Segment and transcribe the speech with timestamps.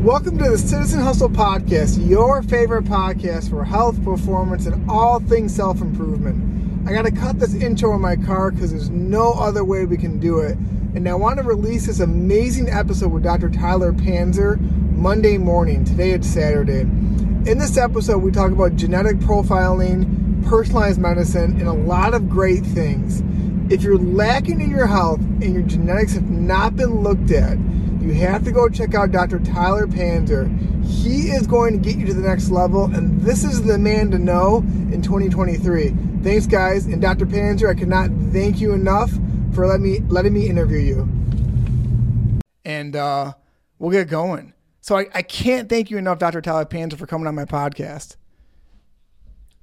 [0.00, 5.54] Welcome to the Citizen Hustle Podcast, your favorite podcast for health, performance, and all things
[5.54, 6.88] self improvement.
[6.88, 9.98] I got to cut this intro in my car because there's no other way we
[9.98, 10.56] can do it.
[10.94, 13.50] And I want to release this amazing episode with Dr.
[13.50, 14.58] Tyler Panzner
[14.92, 15.84] Monday morning.
[15.84, 16.80] Today it's Saturday.
[16.80, 22.64] In this episode, we talk about genetic profiling, personalized medicine, and a lot of great
[22.64, 23.22] things.
[23.70, 27.58] If you're lacking in your health and your genetics have not been looked at,
[28.00, 29.38] you have to go check out Dr.
[29.40, 30.48] Tyler Panzner.
[30.86, 34.10] He is going to get you to the next level, and this is the man
[34.12, 34.58] to know
[34.90, 35.94] in 2023.
[36.22, 36.86] Thanks, guys.
[36.86, 37.26] And Dr.
[37.26, 39.10] Panzner, I cannot thank you enough
[39.52, 42.40] for letting me letting me interview you.
[42.64, 43.34] And uh,
[43.78, 44.54] we'll get going.
[44.80, 46.40] So I, I can't thank you enough, Dr.
[46.40, 48.16] Tyler Panzner, for coming on my podcast.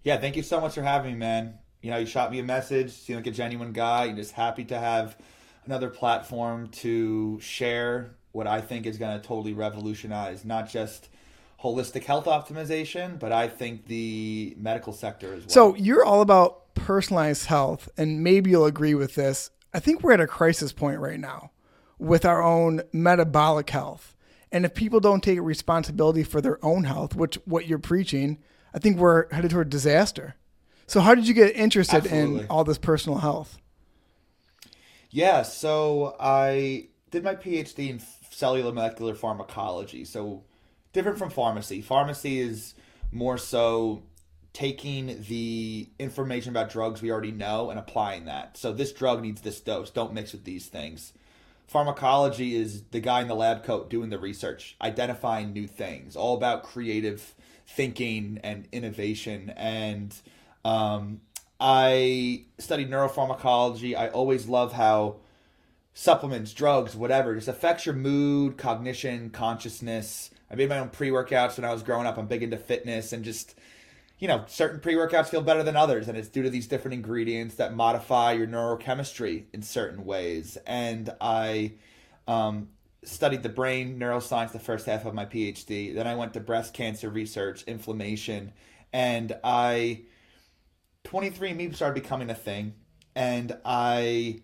[0.03, 1.57] Yeah, thank you so much for having me, man.
[1.81, 4.05] You know, you shot me a message, seem like a genuine guy.
[4.05, 5.17] You're just happy to have
[5.65, 11.09] another platform to share what I think is going to totally revolutionize not just
[11.61, 15.49] holistic health optimization, but I think the medical sector as well.
[15.49, 19.49] So you're all about personalized health, and maybe you'll agree with this.
[19.73, 21.51] I think we're at a crisis point right now
[21.97, 24.15] with our own metabolic health.
[24.51, 28.37] And if people don't take responsibility for their own health, which what you're preaching,
[28.73, 30.35] I think we're headed toward disaster.
[30.85, 32.41] So how did you get interested Absolutely.
[32.41, 33.57] in all this personal health?
[35.09, 37.99] Yeah, so I did my PhD in
[38.37, 40.05] cellular molecular pharmacology.
[40.05, 40.43] So
[40.93, 41.81] different from pharmacy.
[41.81, 42.75] Pharmacy is
[43.11, 44.03] more so
[44.53, 48.55] taking the information about drugs we already know and applying that.
[48.55, 49.89] So this drug needs this dose.
[49.89, 51.13] Don't mix with these things.
[51.65, 56.37] Pharmacology is the guy in the lab coat doing the research, identifying new things, all
[56.37, 57.33] about creative
[57.65, 59.51] thinking and innovation.
[59.57, 60.15] And
[60.63, 61.21] um,
[61.59, 63.97] I studied neuropharmacology.
[63.97, 65.17] I always love how
[65.97, 70.29] supplements, drugs, whatever, just affects your mood, cognition, consciousness.
[70.49, 72.19] I made my own pre workouts when I was growing up.
[72.19, 73.55] I'm big into fitness and just,
[74.19, 76.07] you know, certain pre workouts feel better than others.
[76.07, 80.55] And it's due to these different ingredients that modify your neurochemistry in certain ways.
[80.67, 81.73] And I
[82.27, 82.69] um,
[83.03, 85.95] studied the brain neuroscience the first half of my PhD.
[85.95, 88.53] Then I went to breast cancer research, inflammation,
[88.93, 90.01] and I
[91.05, 92.75] 23andMe started becoming a thing,
[93.15, 94.41] and I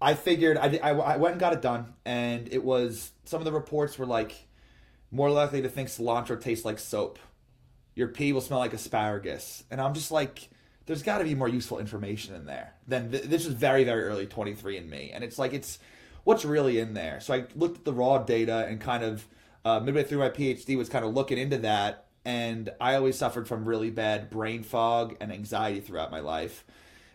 [0.00, 3.44] I figured I, I, I went and got it done, and it was some of
[3.44, 4.32] the reports were like
[5.10, 7.18] more likely to think cilantro tastes like soap.
[7.94, 10.50] Your pee will smell like asparagus, and I'm just like,
[10.86, 12.74] there's got to be more useful information in there.
[12.86, 15.80] Then th- this is very very early 23andMe, and it's like it's
[16.22, 17.18] what's really in there.
[17.20, 19.26] So I looked at the raw data and kind of
[19.64, 23.48] uh, midway through my PhD was kind of looking into that, and I always suffered
[23.48, 26.64] from really bad brain fog and anxiety throughout my life.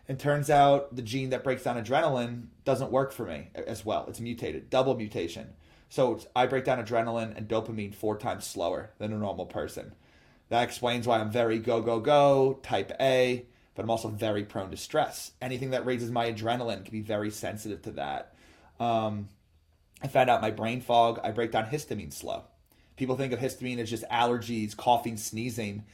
[0.06, 4.04] And turns out the gene that breaks down adrenaline doesn't work for me as well.
[4.08, 5.54] It's mutated, double mutation.
[5.88, 9.94] So I break down adrenaline and dopamine four times slower than a normal person.
[10.50, 14.70] That explains why I'm very go, go, go, type A, but I'm also very prone
[14.70, 15.32] to stress.
[15.40, 18.34] Anything that raises my adrenaline can be very sensitive to that.
[18.78, 19.28] Um,
[20.02, 22.44] I found out my brain fog, I break down histamine slow.
[22.96, 25.84] People think of histamine as just allergies, coughing, sneezing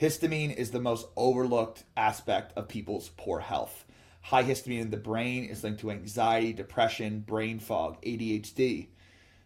[0.00, 3.84] Histamine is the most overlooked aspect of people's poor health.
[4.22, 8.88] High histamine in the brain is linked to anxiety, depression, brain fog, ADHD.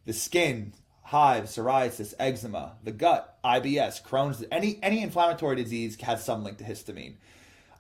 [0.07, 0.73] The skin,
[1.03, 6.65] hives, psoriasis, eczema, the gut, IBS, Crohn's, any any inflammatory disease has some link to
[6.65, 7.15] histamine.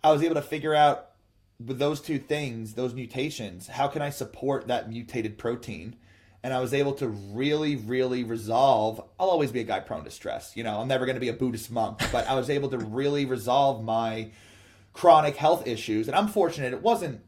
[0.04, 1.10] I was able to figure out
[1.64, 5.96] with those two things, those mutations, how can I support that mutated protein?
[6.42, 9.02] And I was able to really, really resolve.
[9.18, 10.56] I'll always be a guy prone to stress.
[10.56, 12.78] You know, I'm never going to be a Buddhist monk, but I was able to
[12.78, 14.30] really resolve my
[14.92, 16.06] chronic health issues.
[16.06, 17.22] And I'm fortunate it wasn't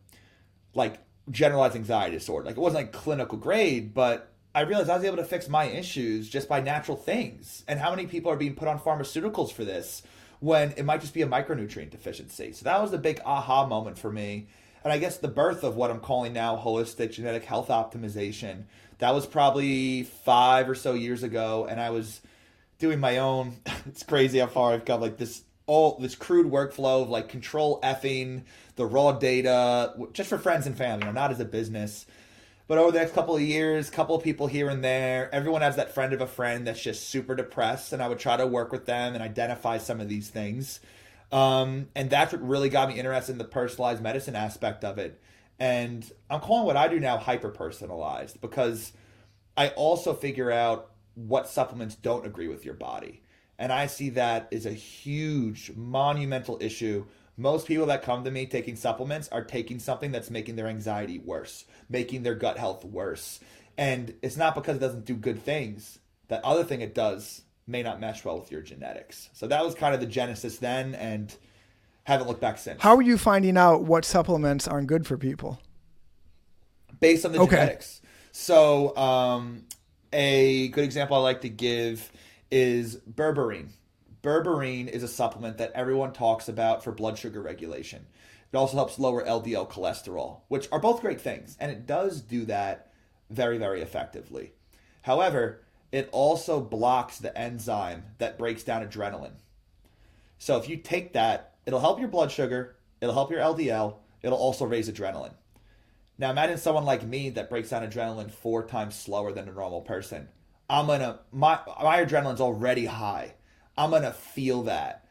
[0.75, 0.99] like
[1.31, 5.19] generalized anxiety disorder, like it wasn't like clinical grade, but I realized I was able
[5.19, 7.65] to fix my issues just by natural things.
[7.67, 10.03] And how many people are being put on pharmaceuticals for this
[10.39, 12.53] when it might just be a micronutrient deficiency?
[12.53, 14.49] So that was the big aha moment for me.
[14.83, 18.65] And I guess the birth of what I'm calling now holistic genetic health optimization
[19.01, 22.21] that was probably five or so years ago, and I was
[22.79, 23.57] doing my own.
[23.87, 25.01] It's crazy how far I've come.
[25.01, 28.43] Like this all this crude workflow of like control effing
[28.77, 32.07] the raw data just for friends and family, you know, not as a business.
[32.67, 35.77] But over the next couple of years, couple of people here and there, everyone has
[35.77, 38.71] that friend of a friend that's just super depressed, and I would try to work
[38.71, 40.79] with them and identify some of these things.
[41.33, 45.21] Um, and that's what really got me interested in the personalized medicine aspect of it.
[45.61, 48.93] And I'm calling what I do now hyper personalized because
[49.57, 53.23] I also figure out what supplements don't agree with your body.
[53.59, 57.05] And I see that as a huge, monumental issue.
[57.37, 61.19] Most people that come to me taking supplements are taking something that's making their anxiety
[61.19, 63.39] worse, making their gut health worse.
[63.77, 65.99] And it's not because it doesn't do good things,
[66.29, 69.29] that other thing it does may not mesh well with your genetics.
[69.35, 71.35] So that was kind of the genesis then, and
[72.11, 72.83] haven't looked back since.
[72.83, 75.61] How are you finding out what supplements aren't good for people?
[76.99, 77.57] Based on the Okay.
[77.57, 78.01] genetics.
[78.33, 79.65] So um,
[80.13, 82.11] a good example I like to give
[82.51, 83.69] is berberine.
[84.23, 88.07] Berberine is a supplement that everyone talks about for blood sugar regulation.
[88.53, 92.45] It also helps lower LDL cholesterol, which are both great things, and it does do
[92.47, 92.91] that
[93.31, 94.53] very, very effectively.
[95.03, 95.63] However,
[95.93, 99.37] it also blocks the enzyme that breaks down adrenaline.
[100.39, 104.39] So if you take that, it'll help your blood sugar, it'll help your LDL, it'll
[104.39, 105.35] also raise adrenaline.
[106.19, 109.81] Now imagine someone like me that breaks down adrenaline four times slower than a normal
[109.81, 110.29] person.
[110.69, 113.35] I'm gonna my my adrenaline's already high.
[113.77, 115.07] I'm gonna feel that.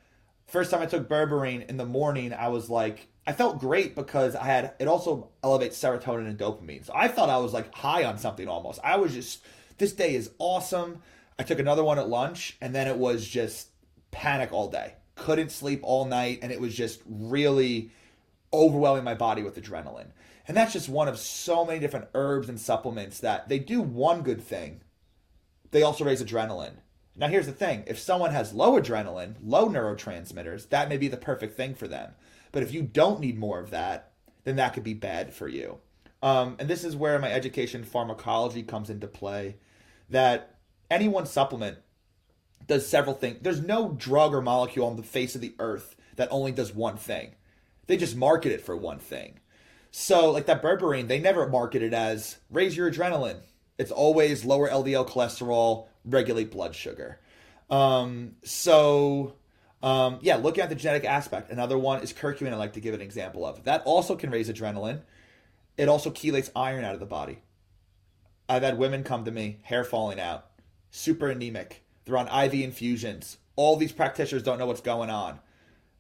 [0.46, 4.36] First time I took berberine in the morning, I was like, I felt great because
[4.36, 6.86] I had it also elevates serotonin and dopamine.
[6.86, 8.80] So I thought I was like high on something almost.
[8.84, 9.44] I was just
[9.80, 11.02] this day is awesome.
[11.40, 13.70] I took another one at lunch and then it was just
[14.12, 14.94] panic all day.
[15.20, 17.92] Couldn't sleep all night and it was just really
[18.52, 20.08] overwhelming my body with adrenaline.
[20.48, 24.24] And that's just one of so many different herbs and supplements that they do one
[24.24, 24.82] good thing.
[25.72, 26.78] They also raise adrenaline.
[27.16, 31.18] Now, here's the thing if someone has low adrenaline, low neurotransmitters, that may be the
[31.18, 32.14] perfect thing for them.
[32.52, 34.14] But if you don't need more of that,
[34.44, 35.80] then that could be bad for you.
[36.24, 39.58] Um, and this is where my education pharmacology comes into play
[40.10, 40.56] that
[40.90, 41.78] any one supplement
[42.70, 43.40] does several things.
[43.42, 46.96] There's no drug or molecule on the face of the earth that only does one
[46.96, 47.36] thing.
[47.88, 49.40] They just market it for one thing.
[49.92, 53.40] So, like that berberine, they never market it as raise your adrenaline.
[53.80, 57.20] It's always lower LDL cholesterol, regulate blood sugar.
[57.70, 59.34] Um, so,
[59.82, 61.52] um, yeah, looking at the genetic aspect.
[61.52, 62.54] Another one is curcumin.
[62.54, 63.82] I like to give an example of that.
[63.84, 65.02] Also can raise adrenaline.
[65.78, 67.40] It also chelates iron out of the body.
[68.48, 70.46] I've had women come to me, hair falling out,
[70.92, 71.84] super anemic.
[72.10, 73.38] They're on IV infusions.
[73.56, 75.40] All these practitioners don't know what's going on.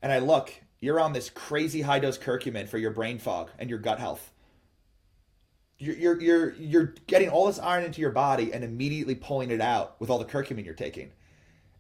[0.01, 3.69] And I look, you're on this crazy high dose curcumin for your brain fog and
[3.69, 4.31] your gut health.
[5.77, 9.61] You're, you're, you're, you're getting all this iron into your body and immediately pulling it
[9.61, 11.11] out with all the curcumin you're taking.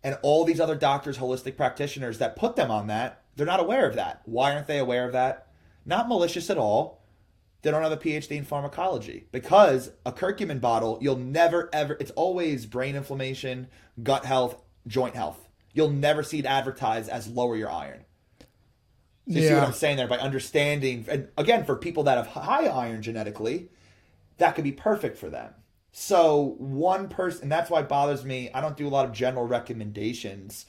[0.03, 3.89] And all these other doctors, holistic practitioners that put them on that, they're not aware
[3.89, 4.21] of that.
[4.25, 5.47] Why aren't they aware of that?
[5.85, 6.98] Not malicious at all.
[7.61, 12.11] They don't have a PhD in pharmacology because a curcumin bottle, you'll never ever, it's
[12.11, 13.67] always brain inflammation,
[14.01, 15.49] gut health, joint health.
[15.73, 18.05] You'll never see it advertised as lower your iron.
[19.27, 20.07] So you see what I'm saying there?
[20.07, 23.69] By understanding, and again, for people that have high iron genetically,
[24.37, 25.53] that could be perfect for them.
[25.91, 28.49] So one person, and that's why it bothers me.
[28.53, 30.65] I don't do a lot of general recommendations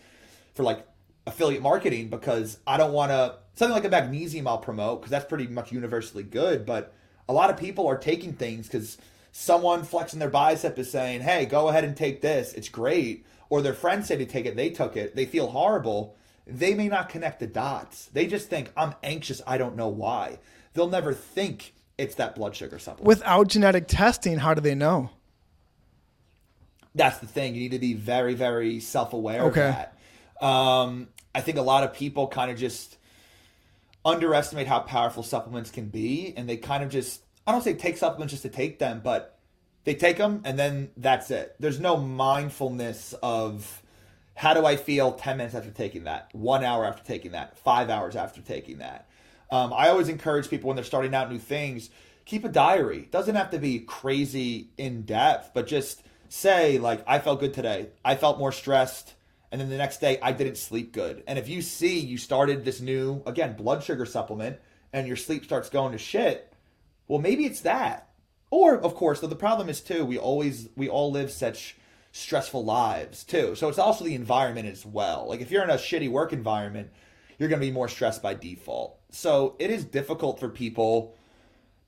[0.54, 0.86] for like
[1.26, 5.24] affiliate marketing because I don't want to something like a magnesium I'll promote because that's
[5.26, 6.64] pretty much universally good.
[6.66, 6.92] But
[7.28, 8.98] a lot of people are taking things because
[9.32, 12.52] someone flexing their bicep is saying, "Hey, go ahead and take this.
[12.54, 16.16] It's great." Or their friends say to take it, they took it, they feel horrible.
[16.46, 18.06] They may not connect the dots.
[18.12, 19.42] They just think, "I'm anxious.
[19.46, 20.38] I don't know why."
[20.74, 23.06] They'll never think it's that blood sugar supplement.
[23.06, 25.10] Without genetic testing, how do they know?
[26.94, 27.54] that's the thing.
[27.54, 29.68] You need to be very, very self aware Okay.
[29.68, 29.74] of
[30.40, 30.44] that.
[30.44, 32.96] Um, I think a lot of people kind of just
[34.04, 37.96] underestimate how powerful supplements can be, and they kind of just I don't say take
[37.96, 39.38] supplements just to take them, but
[39.84, 41.56] they take them and then that's it.
[41.58, 43.82] There's no mindfulness of
[44.34, 47.90] how do I feel 10 minutes after taking that, one hour after taking that, five
[47.90, 49.08] hours after taking that.
[49.50, 51.90] Um, I always encourage people when they're starting out new things,
[52.24, 53.08] keep a diary.
[53.10, 57.88] Doesn't have to be crazy in depth, but just say, like, I felt good today.
[58.04, 59.14] I felt more stressed.
[59.52, 61.24] And then the next day, I didn't sleep good.
[61.26, 64.58] And if you see you started this new, again, blood sugar supplement
[64.92, 66.52] and your sleep starts going to shit,
[67.08, 68.10] well, maybe it's that.
[68.50, 71.76] Or, of course, though the problem is too, we always we all live such
[72.12, 73.54] stressful lives too.
[73.54, 75.28] So it's also the environment as well.
[75.28, 76.90] Like if you're in a shitty work environment,
[77.38, 78.98] you're going to be more stressed by default.
[79.10, 81.16] So it is difficult for people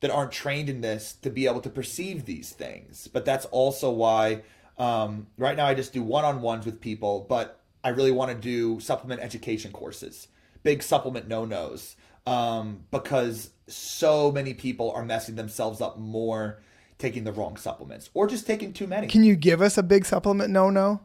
[0.00, 3.08] that aren't trained in this to be able to perceive these things.
[3.08, 4.42] But that's also why
[4.82, 8.80] um, right now I just do one-on-ones with people, but I really want to do
[8.80, 10.26] supplement education courses,
[10.64, 11.94] big supplement no-nos,
[12.26, 16.60] um, because so many people are messing themselves up more
[16.98, 19.06] taking the wrong supplements or just taking too many.
[19.06, 21.00] Can you give us a big supplement no no?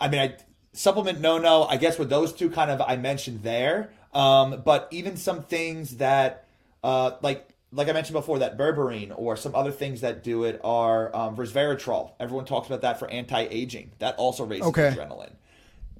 [0.00, 0.36] I mean, I
[0.72, 1.62] supplement no no.
[1.64, 5.98] I guess with those two kind of I mentioned there, um, but even some things
[5.98, 6.48] that
[6.82, 10.60] uh, like like I mentioned before, that berberine or some other things that do it
[10.64, 12.12] are um, resveratrol.
[12.18, 13.92] Everyone talks about that for anti aging.
[13.98, 14.90] That also raises Okay.
[14.94, 15.32] adrenaline.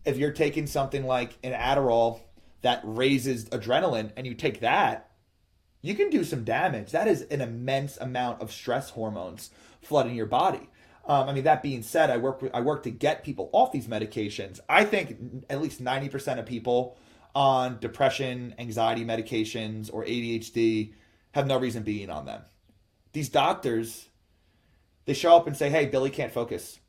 [0.05, 2.21] If you're taking something like an Adderall
[2.63, 5.11] that raises adrenaline, and you take that,
[5.83, 6.91] you can do some damage.
[6.93, 9.51] That is an immense amount of stress hormones
[9.83, 10.69] flooding your body.
[11.07, 13.87] Um, I mean, that being said, I work I work to get people off these
[13.87, 14.61] medications.
[14.69, 15.17] I think
[15.51, 16.97] at least ninety percent of people
[17.35, 20.93] on depression, anxiety medications, or ADHD
[21.33, 22.43] have no reason being on them.
[23.13, 24.09] These doctors,
[25.05, 26.81] they show up and say, "Hey, Billy can't focus."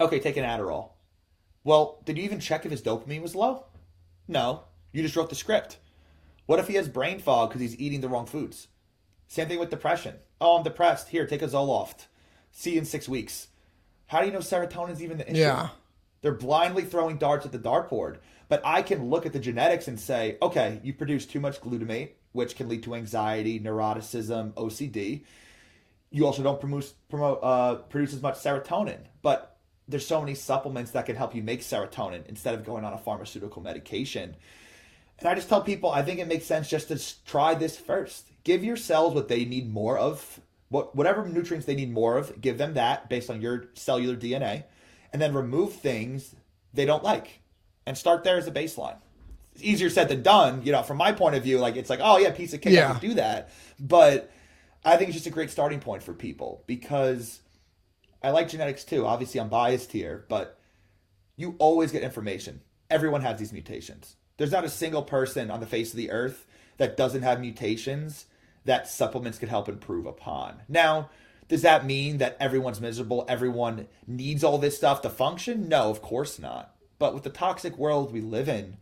[0.00, 0.90] Okay, take an Adderall.
[1.64, 3.66] Well, did you even check if his dopamine was low?
[4.26, 5.78] No, you just wrote the script.
[6.46, 8.68] What if he has brain fog because he's eating the wrong foods?
[9.28, 10.16] Same thing with depression.
[10.40, 11.08] Oh, I'm depressed.
[11.08, 12.06] Here, take a Zoloft.
[12.50, 13.48] See you in six weeks.
[14.06, 15.40] How do you know serotonin's even the issue?
[15.40, 15.68] Yeah.
[16.20, 18.18] They're blindly throwing darts at the dartboard.
[18.48, 22.10] But I can look at the genetics and say, okay, you produce too much glutamate,
[22.32, 25.22] which can lead to anxiety, neuroticism, OCD.
[26.10, 28.98] You also don't promote, promote uh, produce as much serotonin.
[29.22, 29.58] But
[29.88, 32.98] there's so many supplements that can help you make serotonin instead of going on a
[32.98, 34.36] pharmaceutical medication.
[35.18, 38.28] And I just tell people, I think it makes sense just to try this first.
[38.44, 42.40] Give your cells what they need more of, what whatever nutrients they need more of,
[42.40, 44.64] give them that based on your cellular DNA,
[45.12, 46.34] and then remove things
[46.74, 47.40] they don't like,
[47.86, 48.96] and start there as a baseline.
[49.54, 50.82] It's easier said than done, you know.
[50.82, 52.88] From my point of view, like it's like, oh yeah, piece of cake, Yeah.
[52.88, 53.50] I can do that.
[53.78, 54.30] But
[54.84, 57.40] I think it's just a great starting point for people because
[58.22, 59.06] I like genetics too.
[59.06, 60.58] Obviously, I'm biased here, but
[61.36, 62.60] you always get information.
[62.90, 64.16] Everyone has these mutations.
[64.36, 66.46] There's not a single person on the face of the earth
[66.78, 68.26] that doesn't have mutations
[68.64, 70.62] that supplements could help improve upon.
[70.68, 71.10] Now,
[71.48, 73.24] does that mean that everyone's miserable?
[73.28, 75.68] Everyone needs all this stuff to function?
[75.68, 76.74] No, of course not.
[76.98, 78.78] But with the toxic world we live in,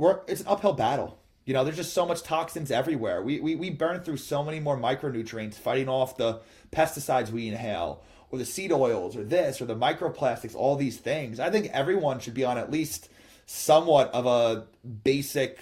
[0.00, 1.18] we're it's an uphill battle.
[1.44, 3.22] You know, there's just so much toxins everywhere.
[3.22, 6.40] We, we, we burn through so many more micronutrients fighting off the
[6.70, 11.40] pesticides we inhale, or the seed oils, or this, or the microplastics, all these things.
[11.40, 13.08] I think everyone should be on at least
[13.46, 14.66] somewhat of a
[15.02, 15.58] basic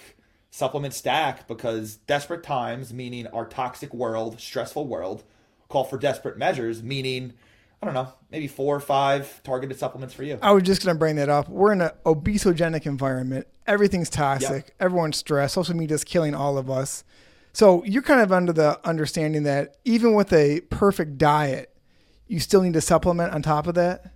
[0.51, 5.23] supplement stack because desperate times, meaning our toxic world, stressful world,
[5.69, 7.33] call for desperate measures, meaning,
[7.81, 10.37] I don't know, maybe four or five targeted supplements for you.
[10.41, 11.47] I was just going to bring that up.
[11.47, 13.47] We're in an obesogenic environment.
[13.65, 14.75] Everything's toxic.
[14.79, 15.53] Everyone's stressed.
[15.53, 17.05] Social media is killing all of us.
[17.53, 21.73] So you're kind of under the understanding that even with a perfect diet,
[22.27, 24.13] you still need to supplement on top of that.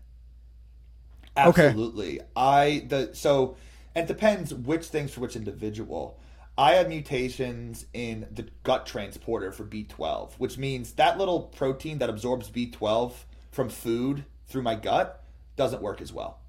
[1.38, 1.68] Okay.
[1.68, 2.22] Absolutely.
[2.36, 3.56] I the so
[3.96, 6.20] it depends which things for which individual.
[6.56, 12.12] I have mutations in the gut transporter for B12, which means that little protein that
[12.12, 13.14] absorbs B12
[13.54, 15.24] from food through my gut
[15.56, 16.40] doesn't work as well.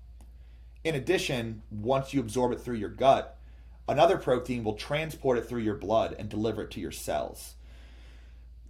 [0.83, 3.39] In addition, once you absorb it through your gut,
[3.89, 7.55] another protein will transport it through your blood and deliver it to your cells.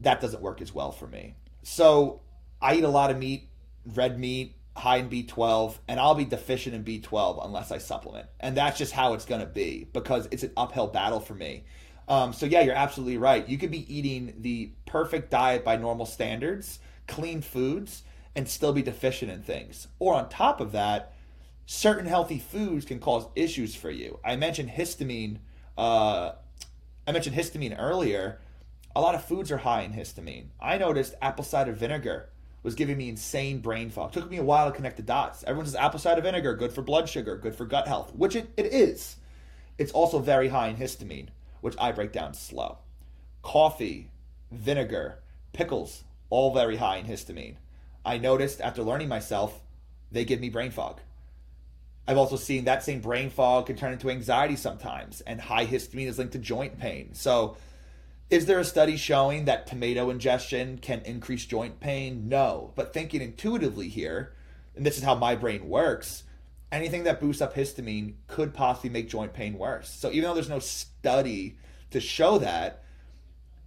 [0.00, 1.36] That doesn't work as well for me.
[1.62, 2.20] So
[2.60, 3.48] I eat a lot of meat,
[3.86, 8.26] red meat, high in B12, and I'll be deficient in B12 unless I supplement.
[8.40, 11.64] And that's just how it's going to be because it's an uphill battle for me.
[12.08, 13.48] Um, so, yeah, you're absolutely right.
[13.48, 18.02] You could be eating the perfect diet by normal standards, clean foods,
[18.36, 19.88] and still be deficient in things.
[19.98, 21.12] Or on top of that,
[21.66, 24.18] certain healthy foods can cause issues for you.
[24.24, 25.38] I mentioned histamine.
[25.78, 26.32] Uh,
[27.06, 28.40] I mentioned histamine earlier.
[28.96, 30.46] A lot of foods are high in histamine.
[30.60, 32.30] I noticed apple cider vinegar
[32.62, 34.12] was giving me insane brain fog.
[34.12, 35.44] took me a while to connect the dots.
[35.44, 38.50] Everyone says apple cider vinegar, good for blood sugar, good for gut health, which it,
[38.56, 39.16] it is.
[39.76, 41.28] It's also very high in histamine,
[41.60, 42.78] which I break down slow.
[43.42, 44.10] Coffee,
[44.50, 45.18] vinegar,
[45.52, 47.56] pickles, all very high in histamine.
[48.04, 49.61] I noticed after learning myself,
[50.12, 51.00] they give me brain fog.
[52.06, 56.06] I've also seen that same brain fog can turn into anxiety sometimes, and high histamine
[56.06, 57.14] is linked to joint pain.
[57.14, 57.56] So,
[58.30, 62.28] is there a study showing that tomato ingestion can increase joint pain?
[62.28, 62.73] No.
[62.75, 64.34] But thinking intuitively here,
[64.76, 66.25] and this is how my brain works,
[66.73, 69.88] anything that boosts up histamine could possibly make joint pain worse.
[69.88, 71.56] So, even though there's no study
[71.90, 72.84] to show that,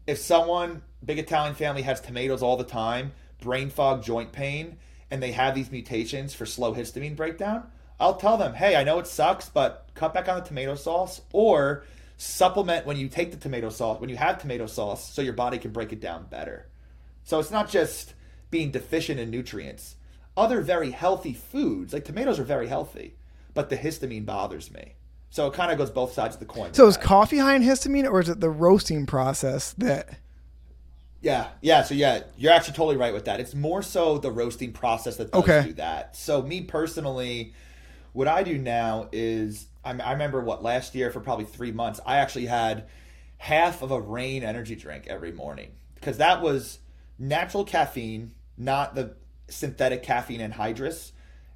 [0.06, 4.78] if someone, big Italian family, has tomatoes all the time, brain fog, joint pain,
[5.10, 7.64] and they have these mutations for slow histamine breakdown,
[8.00, 11.22] I'll tell them, hey, I know it sucks, but cut back on the tomato sauce
[11.34, 11.84] or
[12.18, 15.58] supplement when you take the tomato sauce, when you have tomato sauce, so your body
[15.58, 16.68] can break it down better.
[17.24, 18.14] So it's not just
[18.52, 19.96] being deficient in nutrients.
[20.36, 23.16] Other very healthy foods, like tomatoes, are very healthy,
[23.54, 24.94] but the histamine bothers me.
[25.30, 26.74] So it kind of goes both sides of the coin.
[26.74, 27.04] So is that.
[27.04, 30.20] coffee high in histamine, or is it the roasting process that?
[31.28, 31.84] Yeah, yeah.
[31.84, 33.42] So yeah, you're actually totally right with that.
[33.42, 35.62] It's more so the roasting process that does Okay.
[35.68, 36.16] do that.
[36.16, 37.54] So me personally,
[38.14, 42.00] what I do now is I, I remember what last year for probably three months
[42.06, 42.86] I actually had
[43.40, 46.80] half of a Reign energy drink every morning because that was
[47.20, 49.16] natural caffeine, not the
[49.50, 51.12] synthetic caffeine anhydrous,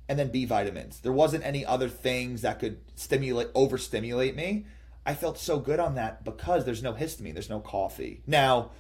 [0.10, 1.00] and then B vitamins.
[1.00, 4.66] There wasn't any other things that could stimulate overstimulate me.
[5.06, 8.22] I felt so good on that because there's no histamine, there's no coffee.
[8.28, 8.72] Now,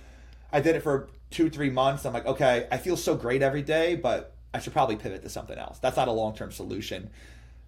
[0.51, 3.61] I did it for two, three months, I'm like, okay, I feel so great every
[3.61, 5.79] day, but I should probably pivot to something else.
[5.79, 7.09] That's not a long term solution.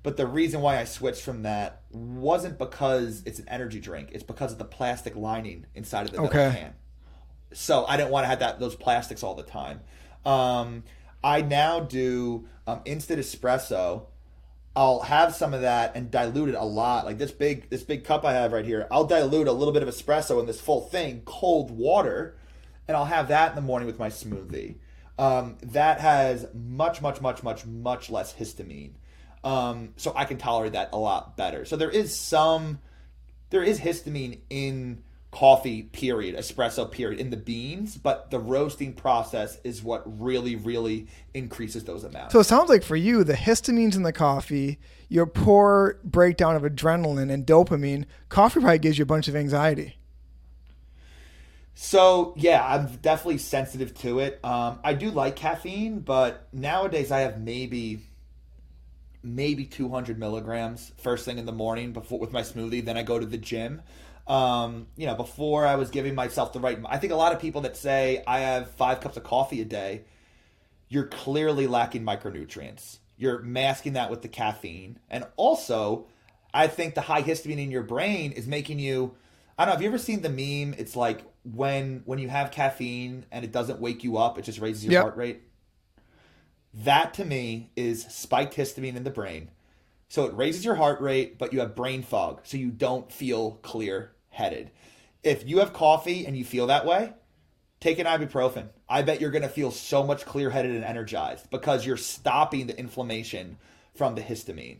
[0.03, 4.09] But the reason why I switched from that wasn't because it's an energy drink.
[4.11, 6.51] It's because of the plastic lining inside of the Okay.
[6.57, 6.73] can.
[7.53, 9.79] So I didn't want to have that those plastics all the time.
[10.25, 10.83] Um,
[11.23, 14.07] I now do um, instant espresso.
[14.75, 17.05] I'll have some of that and dilute it a lot.
[17.05, 18.87] Like this big this big cup I have right here.
[18.91, 22.35] I'll dilute a little bit of espresso in this full thing, cold water,
[22.87, 24.75] and I'll have that in the morning with my smoothie.
[25.17, 28.93] Um, that has much, much, much, much, much less histamine.
[29.43, 31.65] Um, so I can tolerate that a lot better.
[31.65, 32.79] So there is some,
[33.49, 39.57] there is histamine in coffee, period, espresso, period, in the beans, but the roasting process
[39.63, 42.33] is what really, really increases those amounts.
[42.33, 46.61] So it sounds like for you, the histamines in the coffee, your poor breakdown of
[46.61, 49.97] adrenaline and dopamine, coffee probably gives you a bunch of anxiety.
[51.75, 54.39] So yeah, I'm definitely sensitive to it.
[54.43, 58.01] Um, I do like caffeine, but nowadays I have maybe
[59.23, 62.83] maybe 200 milligrams first thing in the morning before with my smoothie.
[62.83, 63.81] Then I go to the gym.
[64.27, 66.79] Um, you know, before I was giving myself the right.
[66.87, 69.65] I think a lot of people that say I have five cups of coffee a
[69.65, 70.03] day,
[70.87, 72.99] you're clearly lacking micronutrients.
[73.17, 76.07] You're masking that with the caffeine, and also,
[76.53, 79.15] I think the high histamine in your brain is making you.
[79.57, 79.73] I don't know.
[79.73, 80.73] Have you ever seen the meme?
[80.77, 84.59] It's like when when you have caffeine and it doesn't wake you up, it just
[84.59, 85.01] raises your Yep.
[85.01, 85.41] heart rate.
[86.73, 89.51] That to me is spiked histamine in the brain.
[90.09, 93.53] So it raises your heart rate, but you have brain fog, so you don't feel
[93.63, 94.71] clear headed.
[95.23, 97.13] If you have coffee and you feel that way,
[97.79, 98.69] take an ibuprofen.
[98.89, 102.67] I bet you're going to feel so much clear headed and energized because you're stopping
[102.67, 103.57] the inflammation
[103.95, 104.79] from the histamine.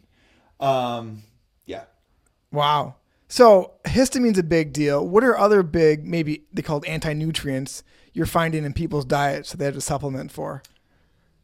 [0.59, 1.23] Um,
[1.65, 1.85] yeah.
[2.51, 2.95] Wow.
[3.27, 5.07] So histamine's a big deal.
[5.07, 9.65] What are other big, maybe they called anti-nutrients you're finding in people's diets that they
[9.65, 10.61] have to supplement for?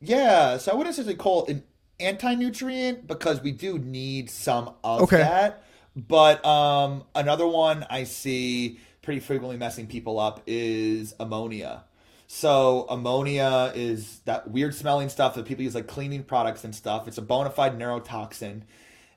[0.01, 1.63] Yeah, so I wouldn't necessarily call it an
[2.00, 5.18] anti-nutrient because we do need some of Okay.
[5.18, 5.63] that.
[5.96, 11.83] But um, another one I see pretty frequently messing people up is ammonia.
[12.27, 17.07] So ammonia is that weird smelling stuff that people use like cleaning products and stuff.
[17.07, 18.61] It's a bona fide neurotoxin,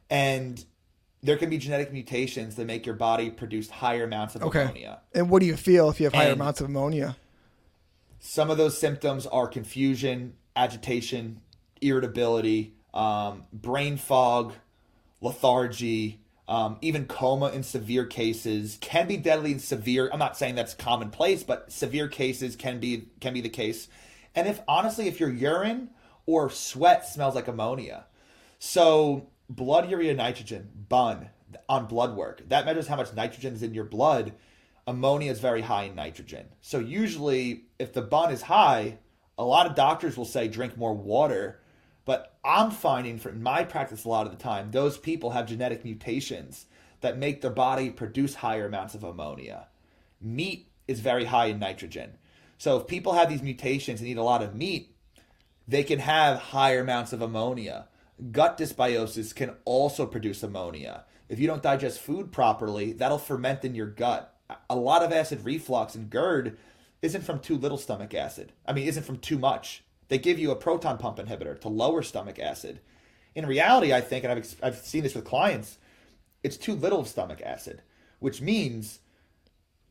[0.09, 0.64] and
[1.23, 4.63] there can be genetic mutations that make your body produce higher amounts of Okay.
[4.63, 5.01] ammonia.
[5.15, 7.17] And what do you feel if you have higher And- amounts of ammonia?
[8.19, 11.41] Some of those symptoms are confusion, agitation,
[11.81, 14.55] irritability, um, brain fog,
[15.21, 20.11] lethargy, um, even coma in severe cases can be deadly in severe.
[20.13, 23.89] I'm not saying that's commonplace, but severe cases can be can be the case.
[24.35, 25.91] And if honestly, if your urine
[26.27, 28.05] or sweat smells like ammonia,
[28.59, 31.28] so blood urea nitrogen bun
[31.68, 34.33] on blood work that measures how much nitrogen is in your blood.
[34.87, 36.46] Ammonia is very high in nitrogen.
[36.61, 38.98] So usually, if the bun is high,
[39.38, 41.61] a lot of doctors will say drink more water.
[42.05, 45.85] But I'm finding from my practice a lot of the time, those people have genetic
[45.85, 46.66] mutations
[47.00, 49.68] that make their body produce higher amounts of ammonia.
[50.20, 52.16] Meat is very high in nitrogen.
[52.59, 54.94] So if people have these mutations and eat a lot of meat,
[55.68, 57.87] they can have higher amounts of ammonia.
[58.31, 61.05] Gut dysbiosis can also produce ammonia.
[61.29, 64.37] If you don't digest food properly, that'll ferment in your gut.
[64.68, 66.59] A lot of acid reflux and GERD
[67.01, 68.53] isn't from too little stomach acid.
[68.66, 69.83] I mean, isn't from too much.
[70.09, 72.81] They give you a proton pump inhibitor to lower stomach acid.
[73.35, 75.79] In reality, I think, and I've, I've seen this with clients,
[76.42, 77.83] it's too little of stomach acid,
[78.18, 79.01] which means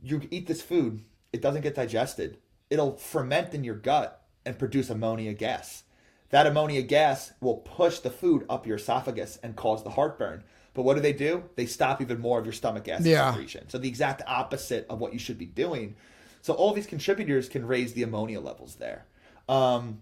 [0.04, 1.04] you eat this food,
[1.34, 2.38] it doesn't get digested.
[2.70, 5.84] It'll ferment in your gut and produce ammonia gas.
[6.32, 10.44] That ammonia gas will push the food up your esophagus and cause the heartburn.
[10.74, 11.44] But what do they do?
[11.56, 13.32] They stop even more of your stomach acid Yeah.
[13.32, 13.70] secretion.
[13.70, 15.96] So the exact opposite of what you should be doing.
[16.42, 19.06] So all these contributors can raise the ammonia levels there.
[19.50, 20.02] Um,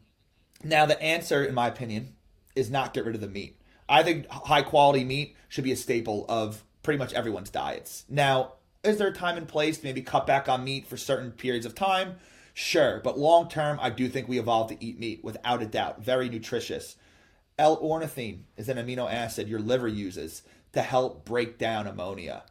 [0.63, 2.13] now the answer, in my opinion,
[2.55, 3.59] is not get rid of the meat.
[3.87, 8.05] I think high quality meat should be a staple of pretty much everyone's diets.
[8.07, 11.31] Now, is there a time and place to maybe cut back on meat for certain
[11.31, 12.17] periods of time?
[12.61, 16.03] Sure, but long term, I do think we evolved to eat meat without a doubt.
[16.03, 16.97] Very nutritious.
[17.57, 20.43] L-ornithine is an amino acid your liver uses
[20.73, 22.43] to help break down ammonia.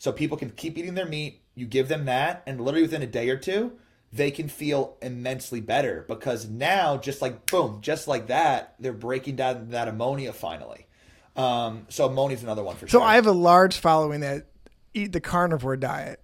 [0.00, 1.40] So people can keep eating their meat.
[1.54, 3.74] You give them that, and literally within a day or two,
[4.12, 9.36] they can feel immensely better because now, just like boom, just like that, they're breaking
[9.36, 10.88] down that ammonia finally.
[11.36, 13.00] Um, so ammonia is another one for So sure.
[13.00, 14.46] So I have a large following that
[14.94, 16.20] eat the carnivore diet,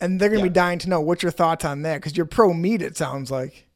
[0.00, 0.44] and they're gonna Yeah.
[0.48, 2.82] be dying to know what's your thoughts on that because you're pro meat.
[2.82, 3.66] It sounds like.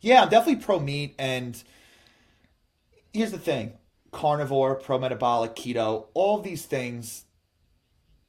[0.00, 1.14] Yeah, I'm definitely pro meat.
[1.18, 1.62] And
[3.12, 3.74] here's the thing
[4.12, 7.24] carnivore, pro metabolic, keto, all these things,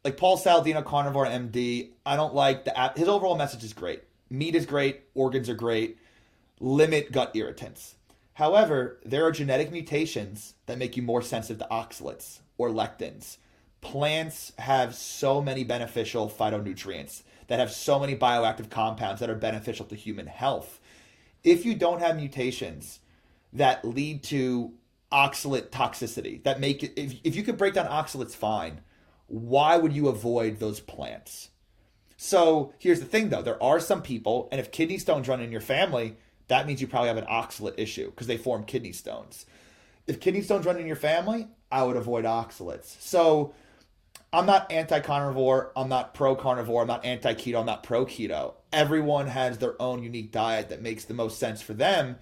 [0.03, 2.97] like Paul Saladino, carnivore MD, I don't like the app.
[2.97, 4.03] His overall message is great.
[4.29, 5.97] Meat is great, organs are great.
[6.59, 7.95] Limit gut irritants.
[8.33, 13.37] However, there are genetic mutations that make you more sensitive to oxalates or lectins.
[13.87, 19.85] Plants have so many beneficial phytonutrients that have so many bioactive compounds that are beneficial
[19.85, 20.81] to human health.
[21.41, 22.99] If you don't have mutations
[23.53, 24.73] that lead to
[25.09, 28.81] oxalate toxicity, that make it, if, if you could break down oxalates fine,
[29.27, 31.51] why would you avoid those plants?
[32.17, 35.49] So here's the thing though there are some people, and if kidney stones run in
[35.49, 36.17] your family,
[36.49, 39.45] that means you probably have an oxalate issue because they form kidney stones.
[40.07, 42.99] If kidney stones run in your family, I would avoid oxalates.
[43.01, 43.53] So
[44.37, 45.71] I'm not anti carnivore.
[45.75, 46.83] I'm not pro carnivore.
[46.83, 47.59] I'm not anti keto.
[47.59, 48.53] I'm not pro keto.
[48.71, 52.17] Everyone has their own unique diet that makes the most sense for them.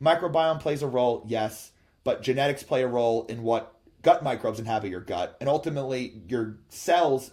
[0.00, 1.72] Microbiome plays a role, yes,
[2.04, 5.36] but genetics play a role in what gut microbes inhabit your gut.
[5.40, 7.32] And ultimately, your cells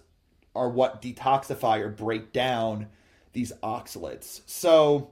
[0.53, 2.88] are what detoxify or break down
[3.32, 4.41] these oxalates.
[4.45, 5.12] So,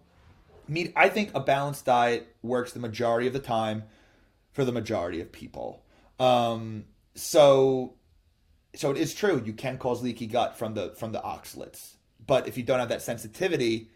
[0.67, 3.83] meat, I think a balanced diet works the majority of the time
[4.51, 5.81] for the majority of people.
[6.19, 6.83] Um,
[7.17, 7.95] so
[8.77, 12.47] so it is true you can cause leaky gut from the from the oxalates but
[12.47, 13.89] if you don't have that sensitivity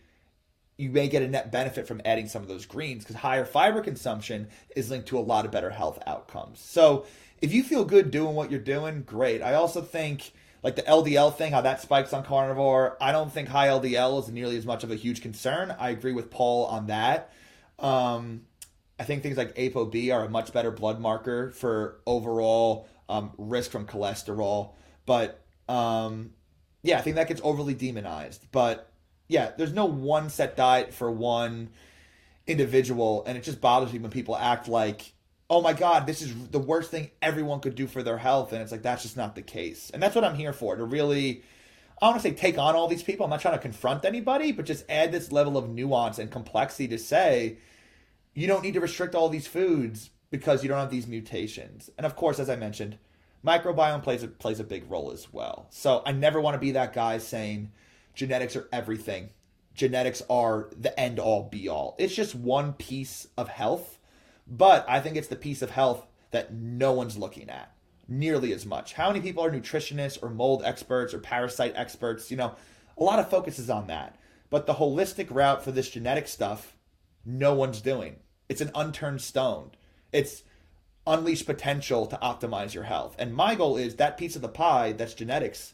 [0.82, 3.82] you may get a net benefit from adding some of those greens because higher fiber
[3.82, 6.60] consumption is linked to a lot of better health outcomes.
[6.60, 7.06] So
[7.40, 9.44] if you feel good doing what you're doing great.
[9.44, 13.50] I also think like the ldl thing how that spikes on carnivore i don't think
[13.50, 15.76] high ldl is nearly as much of a huge concern.
[15.80, 17.32] I agree with paul on that.
[17.78, 18.42] Um,
[19.00, 23.72] i think things like apob are a much better blood marker for overall um, risk
[23.72, 24.74] from cholesterol.
[25.06, 26.32] But um,
[26.82, 28.48] yeah, I think that gets overly demonized.
[28.52, 28.92] But
[29.28, 31.70] yeah, there's no one set diet for one
[32.48, 35.14] individual, and it just bothers me when people act like,
[35.50, 38.54] oh my God, this is the worst thing everyone could do for their health.
[38.54, 39.92] And it's like, that's just not the case.
[39.94, 41.44] And that's what I'm here for to really.
[42.02, 43.26] I don't want to say take on all these people.
[43.26, 46.88] I'm not trying to confront anybody, but just add this level of nuance and complexity
[46.88, 47.58] to say
[48.34, 51.92] you don't need to restrict all these foods because you don't have these mutations.
[51.98, 52.98] And of course, as I mentioned,
[53.46, 55.68] microbiome plays a, plays a big role as well.
[55.70, 57.72] So I never want to be that guy saying
[58.16, 59.30] genetics are everything.
[59.76, 61.96] Genetics are the end all be all.
[62.00, 64.00] It's just one piece of health,
[64.48, 67.74] but I think it's the piece of health that no one's looking at
[68.08, 68.94] nearly as much.
[68.94, 72.32] How many people are nutritionists or mold experts or parasite experts?
[72.32, 72.56] You know,
[72.98, 74.18] a lot of focus is on that.
[74.50, 76.76] But the holistic route for this genetic stuff,
[77.26, 78.18] no one's doing.
[78.50, 79.72] It's an unturned stone.
[80.12, 80.44] It's
[81.08, 83.16] unleash potential to optimize your health.
[83.18, 85.74] And my goal is that piece of the pie that's genetics,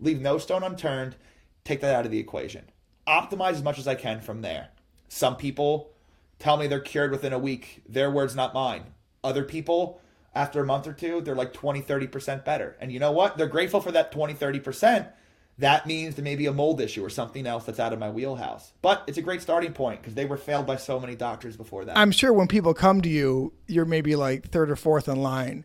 [0.00, 1.16] leave no stone unturned,
[1.64, 2.64] take that out of the equation.
[3.06, 4.68] Optimize as much as I can from there.
[5.08, 5.92] Some people
[6.38, 7.82] tell me they're cured within a week.
[7.88, 8.84] Their words, not mine.
[9.24, 10.00] Other people,
[10.34, 12.76] after a month or two, they're like 20, 30% better.
[12.80, 13.38] And you know what?
[13.38, 15.08] They're grateful for that 20, 30%
[15.58, 18.10] that means there may be a mold issue or something else that's out of my
[18.10, 18.72] wheelhouse.
[18.80, 21.84] But it's a great starting point because they were failed by so many doctors before
[21.84, 21.98] that.
[21.98, 25.64] I'm sure when people come to you, you're maybe like third or fourth in line.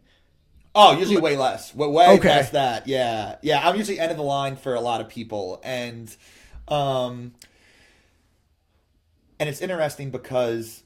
[0.73, 1.75] Oh, usually way less.
[1.75, 2.27] Way okay.
[2.27, 2.87] past that.
[2.87, 3.35] Yeah.
[3.43, 3.67] Yeah.
[3.67, 5.61] I'm usually end of the line for a lot of people.
[5.63, 6.15] And
[6.67, 7.33] um
[9.39, 10.83] and it's interesting because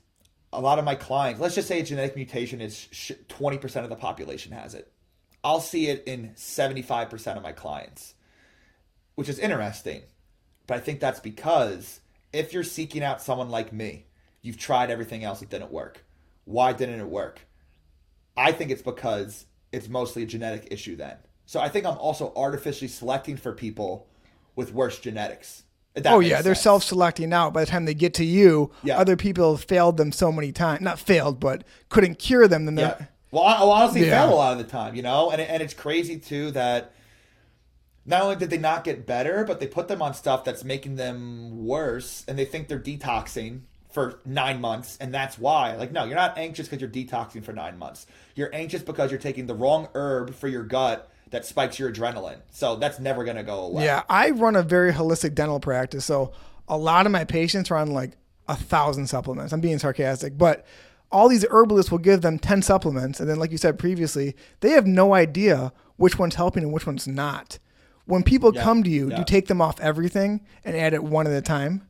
[0.51, 2.87] a lot of my clients, let's just say a genetic mutation is
[3.29, 4.91] 20% of the population has it.
[5.43, 8.15] I'll see it in 75% of my clients
[9.17, 10.03] which is interesting.
[10.67, 12.01] But I think that's because
[12.31, 14.05] if you're seeking out someone like me,
[14.43, 16.05] you've tried everything else, it didn't work.
[16.45, 17.41] Why didn't it work?
[18.37, 21.17] I think it's because it's mostly a genetic issue then.
[21.47, 24.07] So I think I'm also artificially selecting for people
[24.55, 25.63] with worse genetics.
[26.05, 26.45] Oh yeah, sense.
[26.45, 27.53] they're self-selecting out.
[27.53, 28.99] By the time they get to you, yeah.
[28.99, 30.81] other people have failed them so many times.
[30.81, 32.65] Not failed, but couldn't cure them.
[32.65, 33.05] Then yeah.
[33.31, 34.21] well, I, honestly yeah.
[34.21, 35.31] fail a lot of the time, you know.
[35.31, 36.91] And and it's crazy too that
[38.07, 40.95] not only did they not get better, but they put them on stuff that's making
[40.95, 45.75] them worse, and they think they're detoxing for nine months, and that's why.
[45.75, 48.07] Like, no, you're not anxious because you're detoxing for nine months.
[48.33, 52.39] You're anxious because you're taking the wrong herb for your gut that spikes your adrenaline.
[52.51, 53.83] So that's never going to go away.
[53.83, 56.31] Yeah, I run a very holistic dental practice, so
[56.67, 58.13] a lot of my patients are on like
[58.47, 59.51] a thousand supplements.
[59.51, 60.65] I'm being sarcastic, but
[61.11, 63.19] all these herbalists will give them 10 supplements.
[63.19, 66.85] And then, like you said previously, they have no idea which one's helping and which
[66.85, 67.59] one's not.
[68.07, 69.15] When people yeah, come to you, yeah.
[69.15, 71.87] do you take them off everything and add it one at a time?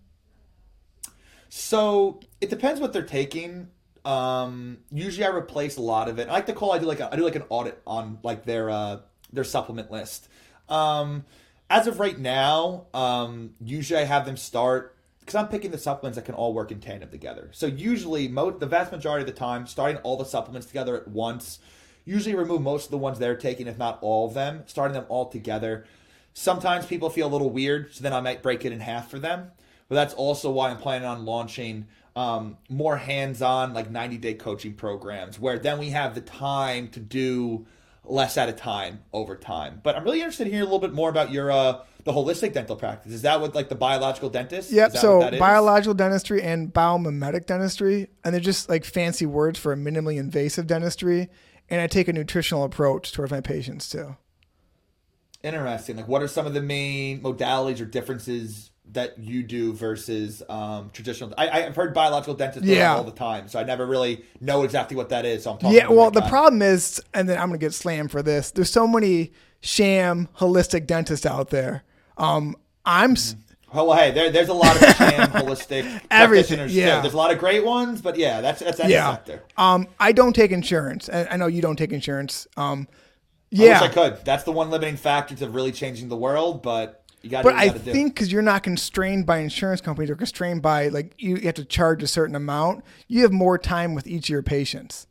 [1.49, 3.69] So it depends what they're taking.
[4.03, 6.27] Um, usually, I replace a lot of it.
[6.27, 6.71] I like to call.
[6.71, 8.99] I do like a, I do like an audit on like their uh,
[9.31, 10.27] their supplement list.
[10.69, 11.23] Um,
[11.69, 16.15] as of right now, um, usually I have them start because I'm picking the supplements
[16.15, 17.49] that can all work in tandem together.
[17.53, 21.07] So usually, mo- the vast majority of the time, starting all the supplements together at
[21.07, 21.59] once.
[22.05, 24.63] Usually, remove most of the ones they're taking, if not all of them.
[24.65, 25.85] Starting them all together
[26.39, 29.17] Sometimes people feel a little weird, so then I might break it in half for
[29.17, 29.49] them.
[29.89, 35.39] but that's also why I'm planning on launching um, more hands-on, like 90-day coaching programs,
[35.39, 37.65] where then we have the time to do
[38.03, 39.81] less at a time over time.
[39.81, 42.53] But I'm really interested in hearing a little bit more about your uh, the holistic
[42.53, 43.13] dental practice.
[43.13, 44.71] Is that what like the biological dentist?
[44.71, 44.95] Yep.
[44.97, 50.19] So biological dentistry and biomimetic dentistry, and they're just like fancy words for a minimally
[50.19, 51.29] invasive dentistry.
[51.67, 54.15] And I take a nutritional approach towards my patients too.
[55.43, 55.97] Interesting.
[55.97, 60.89] Like, what are some of the main modalities or differences that you do versus um,
[60.93, 61.33] traditional.
[61.37, 62.95] I, have heard biological dentists yeah.
[62.95, 65.43] all the time, so I never really know exactly what that is.
[65.43, 65.77] So I'm talking.
[65.77, 68.51] Yeah, well, the problem is, and then I'm going to get slammed for this.
[68.51, 71.83] There's so many sham holistic dentists out there.
[72.17, 73.15] Um, I'm.
[73.15, 73.41] Mm-hmm.
[73.73, 76.95] Oh, well, hey, there, there's a lot of sham holistic practitioners yeah.
[76.95, 77.01] too.
[77.01, 79.11] There's a lot of great ones, but yeah, that's that's any yeah.
[79.11, 79.43] sector.
[79.57, 81.09] Um, I don't take insurance.
[81.09, 82.47] I, I know you don't take insurance.
[82.55, 82.87] Um,
[83.49, 84.25] yeah, I wish I could.
[84.25, 87.43] That's the one limiting factor to really changing the world, but you got.
[87.43, 87.73] To do that.
[87.73, 91.37] But I think because you're not constrained by insurance companies or constrained by like you
[91.37, 95.07] have to charge a certain amount, you have more time with each of your patients.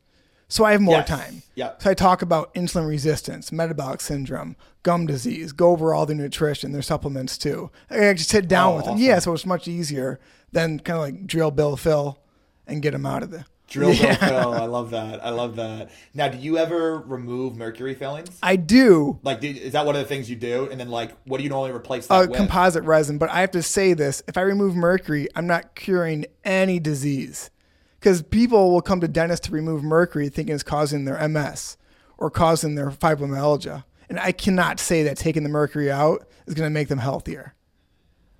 [0.49, 1.09] So I have more yes.
[1.09, 1.43] time.
[1.57, 1.73] Yeah.
[1.79, 6.71] So I talk about insulin resistance, metabolic syndrome, gum disease, go over all their nutrition,
[6.71, 7.71] their supplements too.
[7.91, 8.99] I just sit down oh, with awesome.
[8.99, 9.05] them.
[9.05, 10.21] Yeah, so it's much easier
[10.53, 12.21] than kind of like drill bill fill
[12.67, 13.47] and get them out of there.
[13.69, 14.15] Drill yeah.
[14.15, 14.55] fill.
[14.55, 15.25] I love that.
[15.25, 15.91] I love that.
[16.15, 18.39] Now, do you ever remove mercury fillings?
[18.43, 19.19] I do.
[19.25, 20.69] Like, do, is that one of the things you do?
[20.71, 22.37] And then, like, what do you normally replace that uh, with?
[22.37, 23.19] Composite resin.
[23.19, 27.51] But I have to say this: if I remove mercury, I'm not curing any disease,
[27.99, 31.77] because people will come to dentists to remove mercury thinking it's causing their MS
[32.19, 36.67] or causing their fibromyalgia, and I cannot say that taking the mercury out is going
[36.67, 37.56] to make them healthier.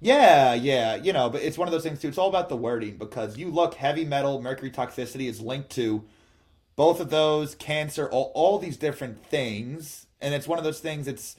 [0.01, 2.09] Yeah, yeah, you know, but it's one of those things too.
[2.09, 6.05] It's all about the wording because you look heavy metal, mercury toxicity is linked to
[6.77, 11.09] both of those, cancer, all, all these different things, and it's one of those things.
[11.09, 11.37] It's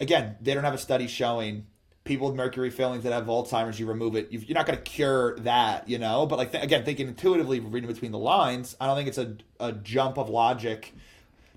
[0.00, 1.66] again, they don't have a study showing
[2.04, 3.78] people with mercury fillings that have Alzheimer's.
[3.78, 6.26] You remove it, you're not going to cure that, you know.
[6.26, 9.36] But like th- again, thinking intuitively, reading between the lines, I don't think it's a
[9.60, 10.92] a jump of logic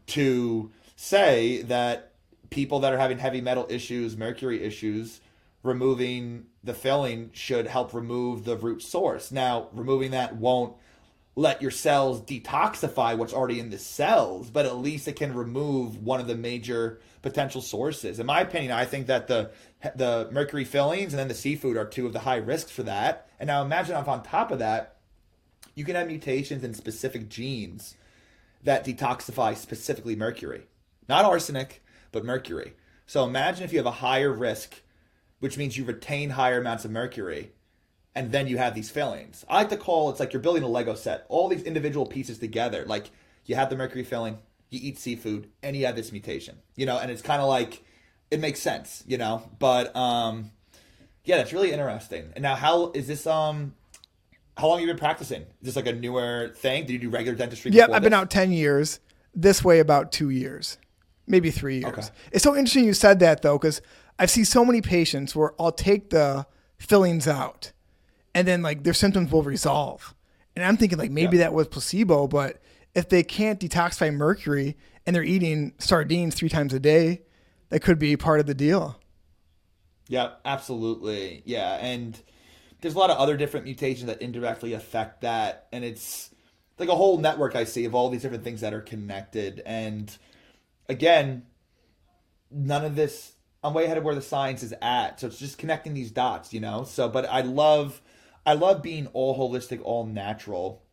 [0.07, 2.11] to say that
[2.51, 5.21] people that are having heavy metal issues, mercury issues
[5.63, 9.31] removing the filling should help remove the root source.
[9.31, 10.75] Now, removing that won't
[11.35, 16.03] let your cells detoxify what's already in the cells, but at least it can remove
[16.03, 18.19] one of the major potential sources.
[18.19, 19.51] In my opinion, I think that the
[19.95, 23.29] the mercury fillings and then the seafood are two of the high risks for that.
[23.39, 24.95] And now imagine if on top of that,
[25.75, 27.95] you can have mutations in specific genes
[28.63, 30.63] that detoxify specifically mercury.
[31.07, 32.73] Not arsenic, but mercury.
[33.05, 34.81] So imagine if you have a higher risk
[35.39, 37.51] which means you retain higher amounts of mercury
[38.17, 39.45] and then you have these fillings.
[39.47, 41.27] I like to call it's like you're building a Lego set.
[41.29, 42.83] All these individual pieces together.
[42.87, 43.11] Like
[43.45, 44.39] you have the mercury filling,
[44.71, 46.57] you eat seafood, and you have this mutation.
[46.75, 47.83] You know, and it's kind of like
[48.31, 49.47] it makes sense, you know.
[49.59, 50.49] But um
[51.25, 52.31] yeah, that's really interesting.
[52.35, 53.75] And now how is this um
[54.57, 55.43] how long have you been practicing?
[55.43, 56.87] Is this like a newer thing?
[56.87, 57.69] Did you do regular dentistry?
[57.69, 58.99] Yeah, I've been out ten years.
[59.35, 60.79] This way about two years.
[61.27, 61.93] Maybe three years.
[61.93, 62.07] Okay.
[62.31, 63.79] It's so interesting you said that though, because
[64.19, 67.71] I've seen so many patients where I'll take the fillings out
[68.33, 70.13] and then like their symptoms will resolve.
[70.55, 71.43] And I'm thinking like maybe yeah.
[71.43, 72.61] that was placebo, but
[72.95, 74.75] if they can't detoxify mercury
[75.05, 77.21] and they're eating sardines three times a day,
[77.69, 78.99] that could be part of the deal.
[80.07, 81.43] Yeah, absolutely.
[81.45, 81.75] Yeah.
[81.75, 82.19] And
[82.81, 85.67] there's a lot of other different mutations that indirectly affect that.
[85.71, 86.29] And it's
[86.79, 89.61] like a whole network I see of all these different things that are connected.
[89.65, 90.15] And
[90.87, 91.43] again,
[92.51, 95.19] none of this I'm way ahead of where the science is at.
[95.19, 96.83] So it's just connecting these dots, you know.
[96.83, 98.01] So, but I love,
[98.45, 100.83] I love being all holistic, all natural,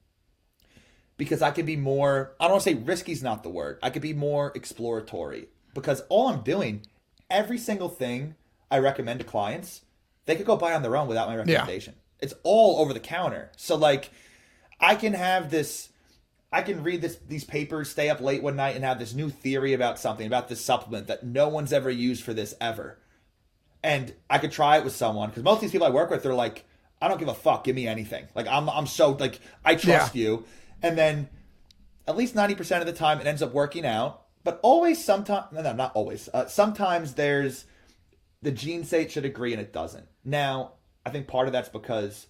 [1.16, 2.35] because I could be more.
[2.40, 3.79] I don't want to say risky is not the word.
[3.83, 6.87] I could be more exploratory because all I'm doing,
[7.31, 8.35] every single thing
[8.70, 9.83] I recommend to clients,
[10.27, 11.94] they could go buy on their own without my recommendation.
[11.96, 12.24] Yeah.
[12.24, 13.53] It's all over the counter.
[13.57, 14.11] So like,
[14.81, 15.90] I can have this
[16.55, 19.29] I can read this these papers, stay up late one night, and have this new
[19.29, 22.97] theory about something about this supplement that no one's ever used for this ever.
[23.83, 26.23] And I could try it with someone because most of these people I work with,
[26.23, 26.64] they're like,
[27.03, 28.29] I don't give a fuck, give me anything.
[28.37, 30.23] Like I'm I'm so like I trust yeah.
[30.23, 30.45] you.
[30.81, 31.29] And then
[32.07, 34.23] at least ninety percent of the time it ends up working out.
[34.45, 36.29] But always sometimes no, no not always.
[36.33, 37.64] Uh, sometimes there's
[38.43, 40.07] the gene say it should agree and it doesn't.
[40.25, 42.29] Now, I think part of that's because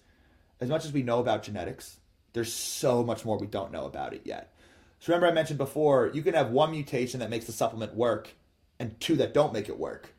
[0.59, 1.99] as much as we know about genetics,
[2.35, 4.53] there's so much more we don't know about it yet.
[4.99, 8.31] So remember I mentioned before, you can have one mutation that makes the supplement work
[8.77, 10.13] and two that don't make it work.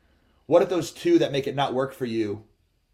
[0.47, 2.43] What if those two that make it not work for you,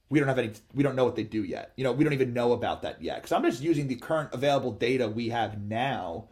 [0.10, 1.72] we don't have any we don't know what they do yet.
[1.78, 4.34] You know, we don't even know about that yet cuz I'm just using the current
[4.34, 6.28] available data we have now.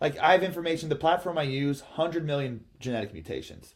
[0.00, 3.74] Like I have information the platform I use 100 million genetic mutations.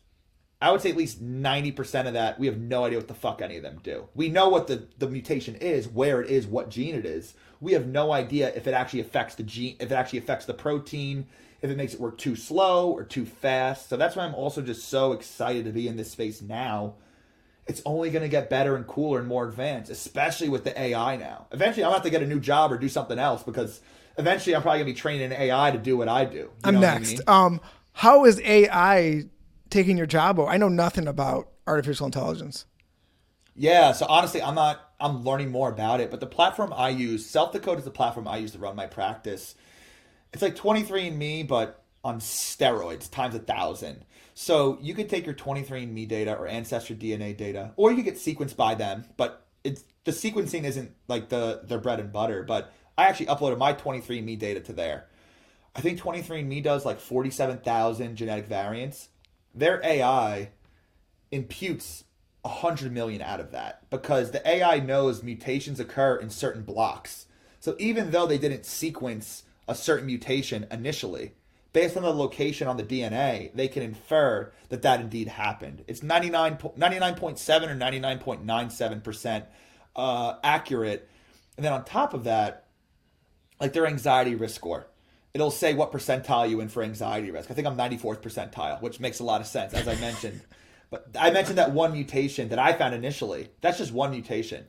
[0.64, 3.42] I would say at least 90% of that, we have no idea what the fuck
[3.42, 4.08] any of them do.
[4.14, 7.34] We know what the, the mutation is, where it is, what gene it is.
[7.60, 10.54] We have no idea if it actually affects the gene, if it actually affects the
[10.54, 11.26] protein,
[11.60, 13.90] if it makes it work too slow or too fast.
[13.90, 16.94] So that's why I'm also just so excited to be in this space now.
[17.66, 21.18] It's only going to get better and cooler and more advanced, especially with the AI
[21.18, 21.46] now.
[21.52, 23.82] Eventually, I'm going to have to get a new job or do something else because
[24.16, 26.36] eventually I'm probably going to be training an AI to do what I do.
[26.36, 27.20] You I'm next.
[27.28, 27.54] I mean?
[27.54, 27.60] Um,
[27.92, 29.24] how is AI
[29.74, 30.48] taking your job over?
[30.48, 32.64] I know nothing about artificial intelligence.
[33.56, 34.80] Yeah, so honestly, I'm not.
[35.00, 38.38] I'm learning more about it, but the platform I use, SelfDecode, is the platform I
[38.38, 39.54] use to run my practice.
[40.32, 44.04] It's like 23andMe, but on steroids times a thousand.
[44.34, 48.16] So you could take your 23andMe data or Ancestry DNA data, or you could get
[48.16, 49.04] sequenced by them.
[49.16, 52.44] But it's the sequencing isn't like the their bread and butter.
[52.44, 55.06] But I actually uploaded my 23andMe data to there.
[55.76, 59.08] I think 23andMe does like 47,000 genetic variants.
[59.54, 60.50] Their AI
[61.30, 62.04] imputes
[62.42, 67.26] 100 million out of that because the AI knows mutations occur in certain blocks.
[67.60, 71.32] So even though they didn't sequence a certain mutation initially,
[71.72, 75.84] based on the location on the DNA, they can infer that that indeed happened.
[75.86, 79.46] It's 99, 99.7 or 99.97%
[79.96, 81.08] uh, accurate.
[81.56, 82.66] And then on top of that,
[83.60, 84.86] like their anxiety risk score
[85.34, 87.50] it'll say what percentile you in for anxiety risk.
[87.50, 90.40] I think I'm 94th percentile, which makes a lot of sense, as I mentioned.
[90.90, 93.48] but I mentioned that one mutation that I found initially.
[93.60, 94.66] That's just one mutation.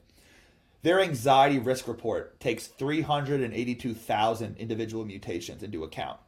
[0.82, 6.19] Their anxiety risk report takes 382,000 individual mutations into account.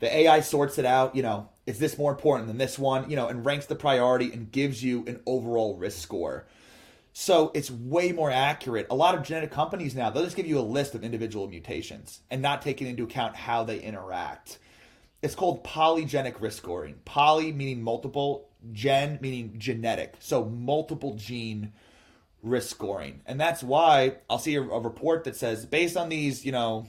[0.00, 3.14] The AI sorts it out, you know, is this more important than this one, you
[3.14, 6.46] know, and ranks the priority and gives you an overall risk score.
[7.12, 8.86] So it's way more accurate.
[8.90, 12.20] A lot of genetic companies now, they'll just give you a list of individual mutations
[12.30, 14.58] and not taking into account how they interact.
[15.20, 16.96] It's called polygenic risk scoring.
[17.04, 20.14] Poly meaning multiple, gen meaning genetic.
[20.20, 21.72] So multiple gene
[22.42, 23.20] risk scoring.
[23.26, 26.86] And that's why I'll see a, a report that says based on these, you know,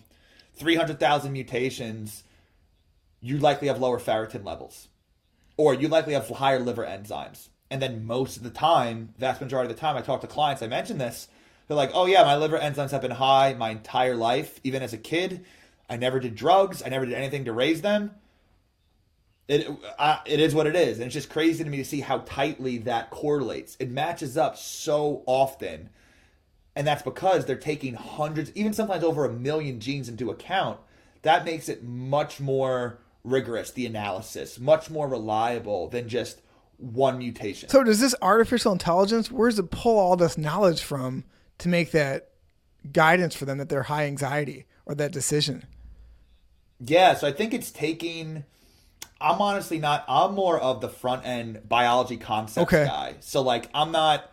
[0.56, 2.24] 300,000 mutations,
[3.20, 4.88] you likely have lower ferritin levels
[5.58, 9.72] or you likely have higher liver enzymes and then most of the time, vast majority
[9.72, 11.28] of the time, I talk to clients, I mention this.
[11.68, 14.60] They're like, oh, yeah, my liver enzymes have been high my entire life.
[14.64, 15.46] Even as a kid,
[15.90, 18.12] I never did drugs, I never did anything to raise them.
[19.48, 20.98] It, uh, it is what it is.
[20.98, 23.76] And it's just crazy to me to see how tightly that correlates.
[23.80, 25.90] It matches up so often.
[26.76, 30.80] And that's because they're taking hundreds, even sometimes over a million genes into account.
[31.24, 36.42] That makes it much more rigorous, the analysis, much more reliable than just
[36.78, 37.70] one mutation.
[37.70, 41.24] So does this artificial intelligence, where does it pull all this knowledge from
[41.60, 42.30] to make that
[42.92, 45.66] guidance for them that they're high anxiety or that decision?
[46.80, 48.44] Yeah, so I think it's taking
[49.22, 52.86] I'm honestly not I'm more of the front end biology concepts okay.
[52.86, 53.16] guy.
[53.22, 54.30] So like I'm not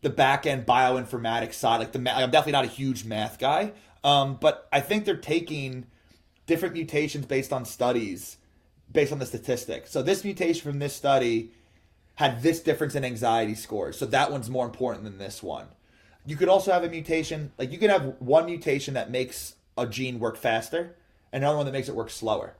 [0.00, 3.72] the back end bioinformatics side like the I'm definitely not a huge math guy.
[4.02, 5.86] Um, but I think they're taking
[6.46, 8.38] different mutations based on studies
[8.90, 9.90] based on the statistics.
[9.90, 11.52] So this mutation from this study
[12.20, 13.96] had this difference in anxiety scores.
[13.96, 15.68] So that one's more important than this one.
[16.26, 19.86] You could also have a mutation, like you could have one mutation that makes a
[19.86, 20.94] gene work faster,
[21.32, 22.56] and another one that makes it work slower.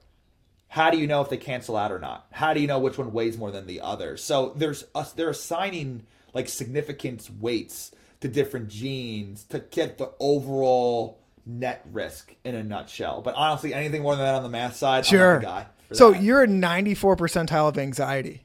[0.69, 2.25] How do you know if they cancel out or not?
[2.31, 4.17] How do you know which one weighs more than the other?
[4.17, 11.19] So there's us they're assigning like significance weights to different genes to get the overall
[11.45, 13.21] net risk in a nutshell.
[13.21, 15.39] But honestly, anything more than that on the math side, sure.
[15.39, 15.67] guy.
[15.91, 18.41] So you're a 94 percentile of anxiety.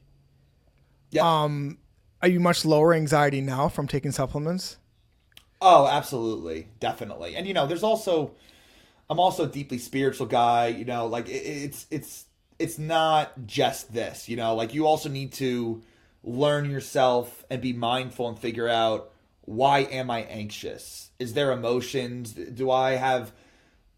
[1.16, 1.44] Yeah.
[1.44, 1.78] Um,
[2.22, 4.76] are you much lower anxiety now from taking supplements?
[5.60, 7.34] Oh, absolutely, definitely.
[7.36, 8.32] And you know, there's also,
[9.08, 10.68] I'm also a deeply spiritual guy.
[10.68, 12.26] You know, like it, it's it's
[12.58, 14.28] it's not just this.
[14.28, 15.82] You know, like you also need to
[16.22, 21.10] learn yourself and be mindful and figure out why am I anxious?
[21.18, 22.32] Is there emotions?
[22.32, 23.32] Do I have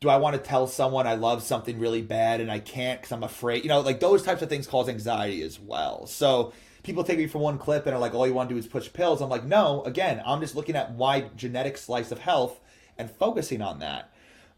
[0.00, 3.12] do I want to tell someone I love something really bad and I can't because
[3.12, 3.64] I'm afraid?
[3.64, 6.06] You know, like those types of things cause anxiety as well.
[6.06, 6.52] So
[6.88, 8.66] people take me for one clip and are like, all you want to do is
[8.66, 9.20] push pills.
[9.20, 12.58] I'm like, no, again, I'm just looking at wide genetic slice of health
[12.96, 14.10] and focusing on that.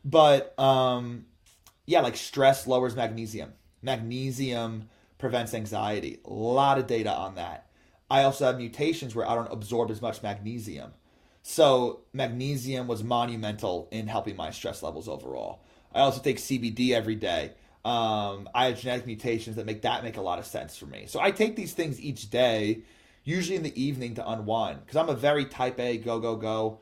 [0.05, 1.26] But um,
[1.87, 3.53] yeah, like stress lowers magnesium.
[3.83, 6.20] Magnesium prevents anxiety.
[6.24, 7.66] A lot of data on that.
[8.09, 10.93] I also have mutations where I don't absorb as much magnesium.
[11.43, 15.64] So magnesium was monumental in helping my stress levels overall.
[15.93, 17.55] I also take CBD every day
[17.85, 21.05] um, I have genetic mutations that make that make a lot of sense for me.
[21.07, 22.83] So I take these things each day,
[23.24, 26.78] usually in the evening to unwind, because I'm a very type A, go go go.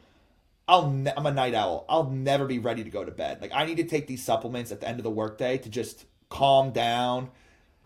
[0.66, 1.86] I'll ne- I'm a night owl.
[1.88, 3.40] I'll never be ready to go to bed.
[3.40, 6.04] Like I need to take these supplements at the end of the workday to just
[6.28, 7.30] calm down,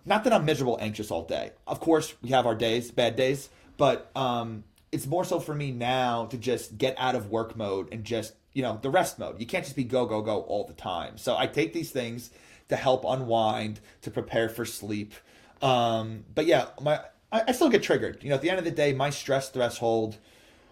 [0.05, 1.53] not that I'm miserable, anxious all day.
[1.67, 5.71] Of course, we have our days, bad days, but um, it's more so for me
[5.71, 9.39] now to just get out of work mode and just you know the rest mode.
[9.41, 11.19] You can't just be go go go all the time.
[11.19, 12.31] So I take these things
[12.73, 15.13] to help unwind, to prepare for sleep.
[15.61, 17.01] Um, but yeah, my
[17.31, 18.23] I, I still get triggered.
[18.23, 20.17] You know, at the end of the day, my stress threshold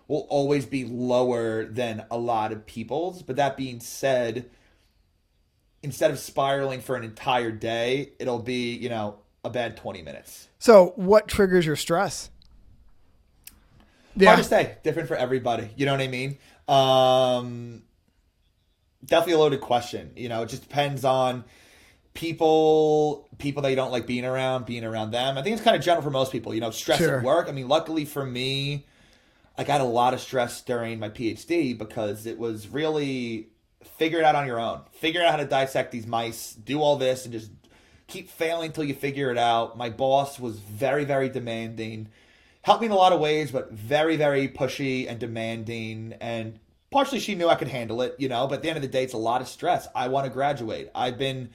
[0.08, 3.22] will always be lower than a lot of people's.
[3.22, 4.48] But that being said,
[5.82, 10.48] instead of spiraling for an entire day, it'll be, you know, a bad 20 minutes.
[10.58, 12.30] So, what triggers your stress?
[14.16, 14.30] Yeah.
[14.30, 14.78] Hard to say.
[14.82, 15.70] Different for everybody.
[15.76, 16.38] You know what I mean?
[16.66, 17.82] Um,
[19.04, 20.12] definitely a loaded question.
[20.16, 21.44] You know, it just depends on
[22.14, 25.38] people people that you don't like being around, being around them.
[25.38, 26.54] I think it's kind of general for most people.
[26.54, 27.18] You know, stress sure.
[27.18, 27.48] at work.
[27.48, 28.86] I mean, luckily for me,
[29.56, 33.48] I got a lot of stress during my PhD because it was really
[33.82, 34.82] figure it out on your own.
[34.92, 37.50] Figure out how to dissect these mice, do all this, and just
[38.06, 39.76] keep failing until you figure it out.
[39.76, 42.08] My boss was very, very demanding.
[42.62, 46.14] Helped me in a lot of ways, but very, very pushy and demanding.
[46.20, 46.58] And
[46.90, 48.88] partially she knew I could handle it, you know, but at the end of the
[48.88, 49.88] day, it's a lot of stress.
[49.94, 50.90] I want to graduate.
[50.94, 51.50] I've been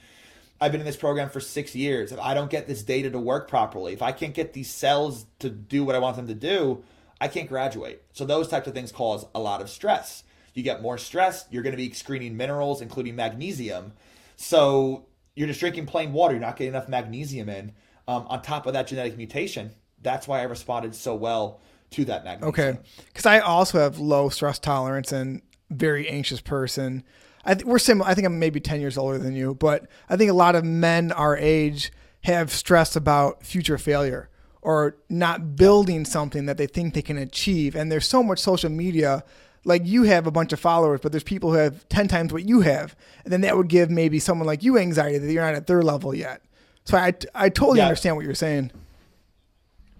[0.60, 2.12] I've been in this program for six years.
[2.12, 5.26] If I don't get this data to work properly, if I can't get these cells
[5.40, 6.82] to do what I want them to do,
[7.20, 8.02] I can't graduate.
[8.12, 10.22] So those types of things cause a lot of stress.
[10.54, 13.92] You get more stress, you're going to be screening minerals, including magnesium.
[14.36, 16.34] So you're just drinking plain water.
[16.34, 17.72] You're not getting enough magnesium in.
[18.08, 22.24] Um, on top of that genetic mutation, that's why I responded so well to that
[22.24, 22.48] magnesium.
[22.48, 22.78] Okay,
[23.08, 27.02] because I also have low stress tolerance and very anxious person.
[27.46, 28.10] I th- we're similar.
[28.10, 30.64] I think I'm maybe 10 years older than you, but I think a lot of
[30.64, 31.92] men our age
[32.24, 34.28] have stress about future failure
[34.60, 37.76] or not building something that they think they can achieve.
[37.76, 39.22] And there's so much social media.
[39.64, 42.48] Like you have a bunch of followers, but there's people who have 10 times what
[42.48, 42.96] you have.
[43.22, 45.82] And then that would give maybe someone like you anxiety that you're not at their
[45.82, 46.42] level yet.
[46.84, 47.84] So I, I totally yeah.
[47.84, 48.72] understand what you're saying.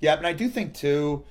[0.01, 1.25] Yeah, and I do think too,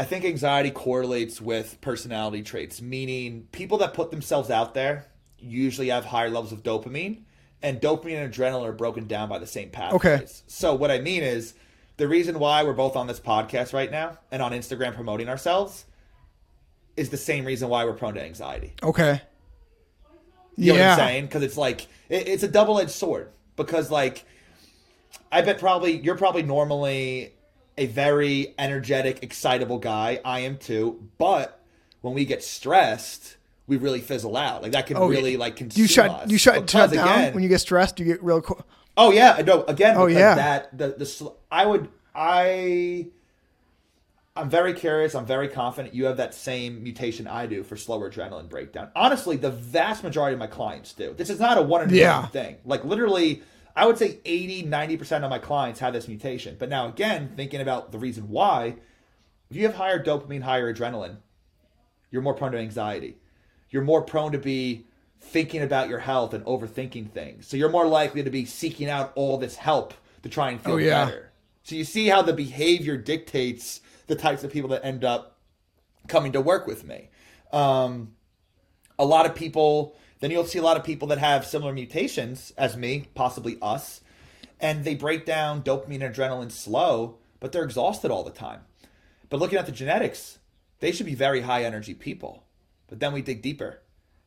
[0.00, 5.04] I think anxiety correlates with personality traits, meaning people that put themselves out there
[5.38, 7.24] usually have higher levels of dopamine,
[7.62, 10.00] and dopamine and adrenaline are broken down by the same pathways.
[10.00, 10.26] Okay.
[10.46, 11.52] So what I mean is
[11.98, 15.84] the reason why we're both on this podcast right now and on Instagram promoting ourselves
[16.96, 18.72] is the same reason why we're prone to anxiety.
[18.82, 19.20] Okay.
[20.56, 20.90] You know yeah.
[20.92, 21.26] what I'm saying?
[21.26, 23.32] Because it's like it, it's a double edged sword.
[23.54, 24.24] Because like
[25.30, 27.34] I bet probably you're probably normally
[27.80, 30.20] a very energetic, excitable guy.
[30.22, 31.08] I am too.
[31.16, 31.60] But
[32.02, 34.62] when we get stressed, we really fizzle out.
[34.62, 36.30] Like that can oh, really like consume you shut us.
[36.30, 37.98] you shut, shut down again, when you get stressed.
[37.98, 38.42] You get real.
[38.42, 38.64] cool.
[38.98, 39.64] oh yeah, no.
[39.64, 40.34] Again, oh yeah.
[40.34, 43.08] That the the I would I.
[44.36, 45.14] I'm very curious.
[45.14, 48.90] I'm very confident you have that same mutation I do for slower adrenaline breakdown.
[48.94, 51.14] Honestly, the vast majority of my clients do.
[51.14, 52.26] This is not a one and yeah.
[52.26, 52.56] thing.
[52.64, 53.42] Like literally,
[53.80, 56.54] I would say 80, 90% of my clients have this mutation.
[56.58, 58.76] But now, again, thinking about the reason why,
[59.48, 61.16] if you have higher dopamine, higher adrenaline,
[62.10, 63.16] you're more prone to anxiety.
[63.70, 64.84] You're more prone to be
[65.18, 67.46] thinking about your health and overthinking things.
[67.46, 70.74] So you're more likely to be seeking out all this help to try and feel
[70.74, 71.06] oh, yeah.
[71.06, 71.32] better.
[71.62, 75.38] So you see how the behavior dictates the types of people that end up
[76.06, 77.08] coming to work with me.
[77.50, 78.12] Um,
[78.98, 82.52] a lot of people then you'll see a lot of people that have similar mutations
[82.56, 84.02] as me, possibly us,
[84.60, 88.60] and they break down dopamine and adrenaline slow, but they're exhausted all the time.
[89.30, 90.38] But looking at the genetics,
[90.80, 92.44] they should be very high energy people.
[92.88, 93.80] But then we dig deeper.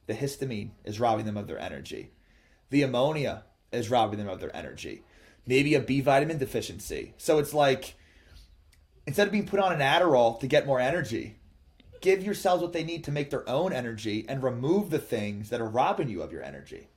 [0.08, 2.12] The histamine is robbing them of their energy.
[2.70, 5.04] The ammonia is robbing them of their energy.
[5.46, 7.14] Maybe a B vitamin deficiency.
[7.18, 7.96] So it's like
[9.06, 11.38] instead of being put on an Adderall to get more energy,
[12.04, 15.62] give yourselves what they need to make their own energy and remove the things that
[15.62, 16.89] are robbing you of your energy.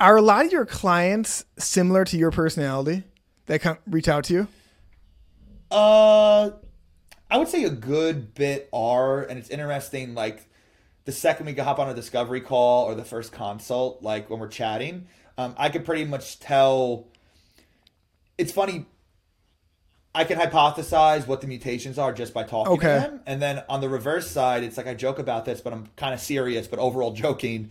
[0.00, 3.04] Are a lot of your clients similar to your personality
[3.44, 4.48] that come reach out to you?
[5.70, 6.50] Uh,
[7.30, 10.14] I would say a good bit are, and it's interesting.
[10.14, 10.48] Like
[11.04, 14.40] the second we go hop on a discovery call or the first consult, like when
[14.40, 17.06] we're chatting, um, I could pretty much tell.
[18.38, 18.86] It's funny
[20.14, 22.94] I can hypothesize what the mutations are just by talking okay.
[22.94, 23.20] to them.
[23.26, 26.12] And then on the reverse side, it's like I joke about this, but I'm kind
[26.12, 27.70] of serious, but overall joking.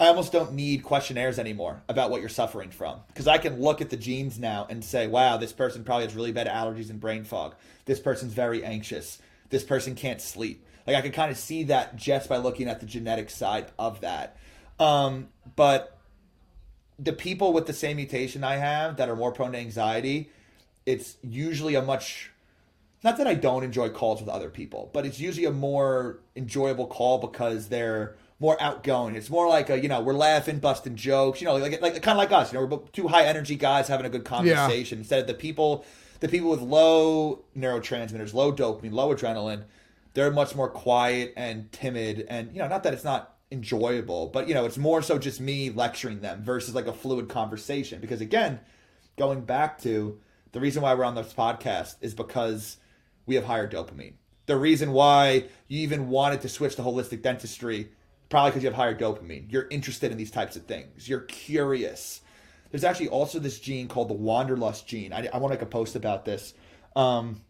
[0.00, 3.80] I almost don't need questionnaires anymore about what you're suffering from because I can look
[3.80, 6.98] at the genes now and say, wow, this person probably has really bad allergies and
[6.98, 7.54] brain fog.
[7.84, 9.20] This person's very anxious.
[9.50, 10.66] This person can't sleep.
[10.84, 14.00] Like I can kind of see that just by looking at the genetic side of
[14.00, 14.36] that.
[14.80, 15.96] Um, but
[16.98, 20.30] the people with the same mutation I have that are more prone to anxiety,
[20.86, 22.30] it's usually a much
[23.04, 26.86] not that I don't enjoy calls with other people, but it's usually a more enjoyable
[26.86, 29.14] call because they're more outgoing.
[29.14, 32.16] It's more like a, you know, we're laughing, busting jokes, you know, like like kind
[32.16, 34.98] of like us, you know, we're two high energy guys having a good conversation.
[34.98, 35.00] Yeah.
[35.00, 35.84] Instead of the people,
[36.20, 39.64] the people with low neurotransmitters, low dopamine, low adrenaline,
[40.14, 42.26] they're much more quiet and timid.
[42.28, 45.40] And you know, not that it's not enjoyable, but you know, it's more so just
[45.40, 48.00] me lecturing them versus like a fluid conversation.
[48.00, 48.60] Because again,
[49.18, 50.18] going back to
[50.54, 52.76] the reason why we're on this podcast is because
[53.26, 54.14] we have higher dopamine.
[54.46, 57.88] The reason why you even wanted to switch to holistic dentistry
[58.28, 59.50] probably because you have higher dopamine.
[59.50, 61.08] You're interested in these types of things.
[61.08, 62.20] You're curious.
[62.70, 65.12] There's actually also this gene called the wanderlust gene.
[65.12, 66.54] I, I want to make a post about this.
[66.94, 67.40] Um,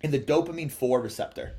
[0.00, 1.56] in the dopamine 4 receptor,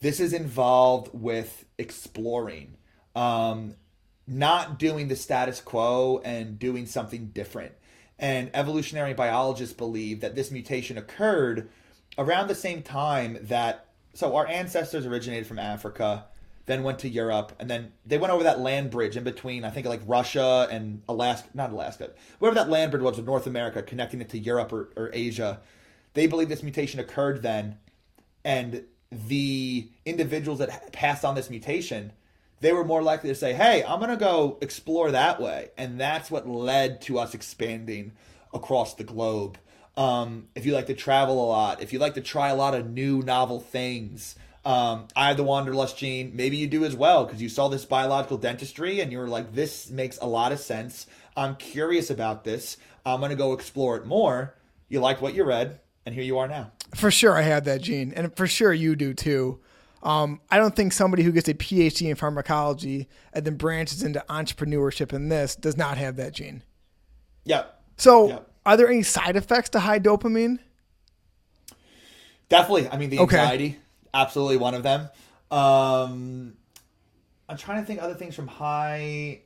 [0.00, 2.76] this is involved with exploring,
[3.16, 3.74] um,
[4.28, 7.72] not doing the status quo and doing something different.
[8.18, 11.68] And evolutionary biologists believe that this mutation occurred
[12.16, 16.26] around the same time that, so our ancestors originated from Africa
[16.66, 19.70] then went to Europe, and then they went over that land bridge in between, I
[19.70, 23.82] think like Russia and Alaska, not Alaska, wherever that land bridge was with North America,
[23.82, 25.60] connecting it to Europe or, or Asia.
[26.14, 27.76] They believe this mutation occurred then,
[28.44, 32.12] and the individuals that passed on this mutation,
[32.60, 35.70] they were more likely to say, hey, I'm going to go explore that way.
[35.76, 38.12] And that's what led to us expanding
[38.52, 39.58] across the globe.
[39.96, 42.74] Um, if you like to travel a lot, if you like to try a lot
[42.74, 44.34] of new novel things,
[44.64, 46.32] um, I have the wanderlust gene.
[46.34, 49.54] Maybe you do as well because you saw this biological dentistry and you were like,
[49.54, 51.06] this makes a lot of sense.
[51.36, 52.76] I'm curious about this.
[53.04, 54.54] I'm going to go explore it more.
[54.88, 56.72] You liked what you read, and here you are now.
[56.94, 59.60] For sure, I have that gene, and for sure, you do too.
[60.04, 64.24] Um, I don't think somebody who gets a PhD in pharmacology and then branches into
[64.28, 66.62] entrepreneurship in this does not have that gene.
[67.44, 67.64] Yeah.
[67.96, 70.58] So, are there any side effects to high dopamine?
[72.48, 72.88] Definitely.
[72.88, 73.66] I mean, the anxiety.
[73.66, 73.78] Okay
[74.14, 75.10] absolutely one of them.
[75.50, 76.54] Um,
[77.48, 79.40] I'm trying to think other things from high.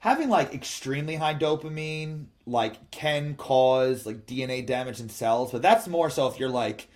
[0.00, 5.88] Having like extremely high dopamine like can cause like DNA damage in cells, but that's
[5.88, 6.88] more so if you're like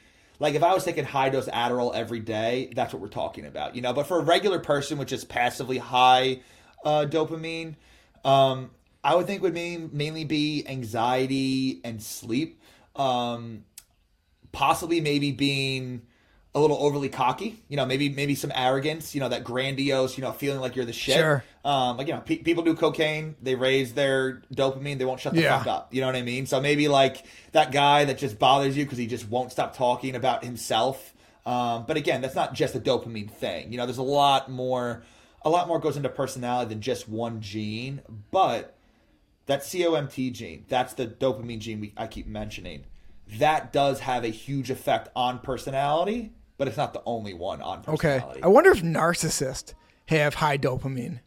[0.42, 3.76] like if I was taking high dose Adderall every day, that's what we're talking about,
[3.76, 3.92] you know.
[3.92, 6.40] But for a regular person with just passively high
[6.84, 7.76] uh, dopamine,
[8.24, 8.72] um,
[9.04, 12.60] I would think would mean, mainly be anxiety and sleep,
[12.96, 13.62] um,
[14.50, 16.02] possibly maybe being
[16.54, 20.22] a little overly cocky, you know, maybe maybe some arrogance, you know, that grandiose, you
[20.22, 21.16] know, feeling like you're the shit.
[21.16, 21.42] Sure.
[21.64, 25.32] Um, like you know, pe- people do cocaine, they raise their dopamine, they won't shut
[25.32, 25.58] the yeah.
[25.58, 25.94] fuck up.
[25.94, 26.44] You know what I mean?
[26.44, 30.14] So maybe like that guy that just bothers you because he just won't stop talking
[30.14, 31.14] about himself.
[31.46, 33.72] Um, but again, that's not just a dopamine thing.
[33.72, 35.02] You know, there's a lot more,
[35.42, 38.02] a lot more goes into personality than just one gene.
[38.30, 38.76] But
[39.46, 42.84] that COMT gene, that's the dopamine gene we, I keep mentioning.
[43.38, 47.82] That does have a huge effect on personality but it's not the only one on
[47.82, 48.38] personality.
[48.38, 48.40] Okay.
[48.42, 49.74] I wonder if narcissists
[50.06, 51.20] have high dopamine.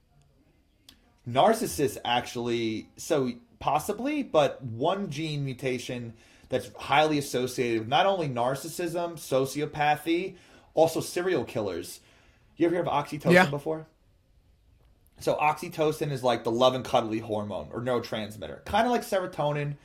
[1.28, 6.14] Narcissists actually, so possibly, but one gene mutation
[6.50, 10.36] that's highly associated with not only narcissism, sociopathy,
[10.74, 12.02] also serial killers.
[12.58, 13.50] You ever hear of oxytocin yeah.
[13.50, 13.88] before?
[15.20, 19.76] So oxytocin is like the love and cuddly hormone or neurotransmitter, kind of like serotonin.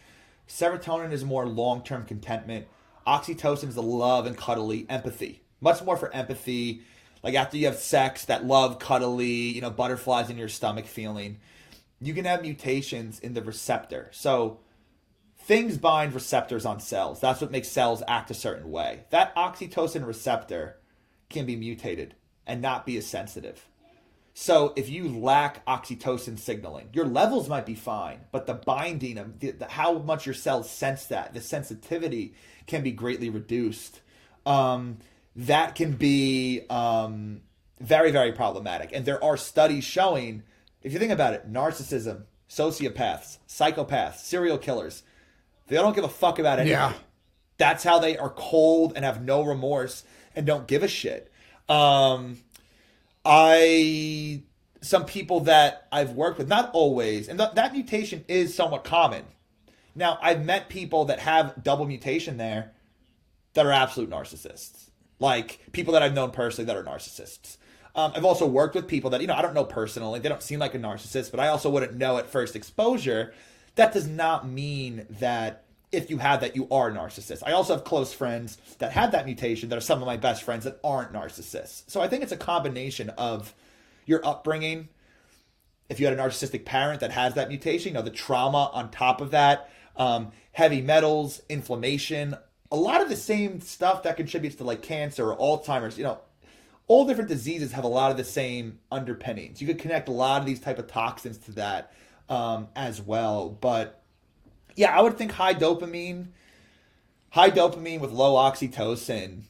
[0.48, 2.66] Serotonin is more long-term contentment.
[3.10, 5.42] Oxytocin is the love and cuddly empathy.
[5.60, 6.82] Much more for empathy.
[7.24, 11.38] Like after you have sex, that love, cuddly, you know, butterflies in your stomach feeling.
[12.00, 14.10] You can have mutations in the receptor.
[14.12, 14.60] So
[15.40, 17.20] things bind receptors on cells.
[17.20, 19.00] That's what makes cells act a certain way.
[19.10, 20.76] That oxytocin receptor
[21.28, 22.14] can be mutated
[22.46, 23.66] and not be as sensitive.
[24.32, 29.40] So if you lack oxytocin signaling, your levels might be fine, but the binding of
[29.40, 32.34] the, the, how much your cells sense that, the sensitivity
[32.70, 34.00] can be greatly reduced.
[34.46, 34.98] Um,
[35.36, 37.42] that can be um,
[37.80, 38.90] very, very problematic.
[38.94, 40.42] And there are studies showing,
[40.82, 45.02] if you think about it, narcissism, sociopaths, psychopaths, serial killers,
[45.66, 46.78] they don't give a fuck about anything.
[46.78, 46.94] Yeah.
[47.58, 50.04] That's how they are cold and have no remorse
[50.34, 51.30] and don't give a shit.
[51.68, 52.38] Um,
[53.24, 54.42] I
[54.80, 59.24] some people that I've worked with, not always, and th- that mutation is somewhat common.
[60.00, 62.72] Now, I've met people that have double mutation there
[63.52, 64.88] that are absolute narcissists.
[65.18, 67.58] Like people that I've known personally that are narcissists.
[67.94, 70.18] Um, I've also worked with people that, you know, I don't know personally.
[70.18, 73.34] They don't seem like a narcissist, but I also wouldn't know at first exposure.
[73.74, 77.42] That does not mean that if you have that, you are a narcissist.
[77.44, 80.44] I also have close friends that had that mutation that are some of my best
[80.44, 81.90] friends that aren't narcissists.
[81.90, 83.54] So I think it's a combination of
[84.06, 84.88] your upbringing.
[85.90, 88.90] If you had a narcissistic parent that has that mutation, you know, the trauma on
[88.90, 89.68] top of that,
[90.00, 92.34] um, heavy metals, inflammation,
[92.72, 96.18] a lot of the same stuff that contributes to like cancer or Alzheimer's, you know,
[96.88, 99.60] all different diseases have a lot of the same underpinnings.
[99.60, 101.92] You could connect a lot of these type of toxins to that
[102.30, 103.50] um, as well.
[103.50, 104.02] But
[104.74, 106.28] yeah, I would think high dopamine,
[107.28, 109.42] high dopamine with low oxytocin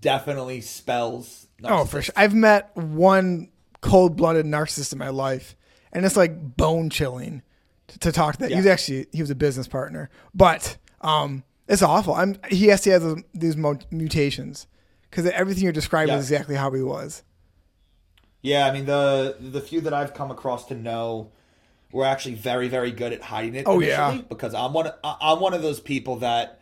[0.00, 1.46] definitely spells.
[1.64, 2.14] Oh, for sure.
[2.14, 3.48] I've met one
[3.80, 5.56] cold blooded narcissist in my life,
[5.92, 7.42] and it's like bone chilling
[8.00, 8.50] to, talk to that.
[8.50, 8.56] Yeah.
[8.56, 12.14] He was actually he was a business partner, but um, it's awful.
[12.14, 14.66] I'm he has to have these mutations
[15.10, 16.18] because everything you're describing yeah.
[16.18, 17.22] is exactly how he was.
[18.42, 21.32] Yeah, I mean the the few that I've come across to know
[21.92, 23.64] were actually very very good at hiding it.
[23.66, 26.60] Oh yeah, because I'm one I'm one of those people that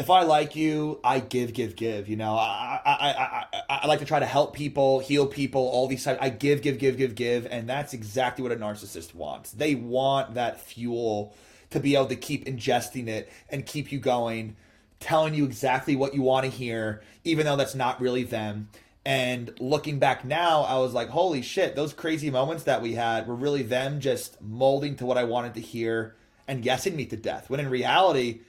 [0.00, 2.08] if I like you, I give, give, give.
[2.08, 5.60] You know, I, I, I, I, I like to try to help people, heal people,
[5.60, 6.18] all these types.
[6.22, 9.50] I give, give, give, give, give, and that's exactly what a narcissist wants.
[9.52, 11.34] They want that fuel
[11.68, 14.56] to be able to keep ingesting it and keep you going,
[15.00, 18.70] telling you exactly what you want to hear, even though that's not really them.
[19.04, 23.28] And looking back now, I was like, holy shit, those crazy moments that we had
[23.28, 26.16] were really them just molding to what I wanted to hear
[26.48, 27.50] and guessing me to death.
[27.50, 28.40] When in reality,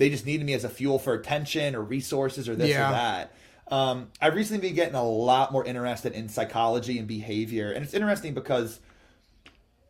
[0.00, 2.88] they just needed me as a fuel for attention or resources or this yeah.
[2.88, 3.34] or that.
[3.70, 7.92] Um, I've recently been getting a lot more interested in psychology and behavior, and it's
[7.92, 8.80] interesting because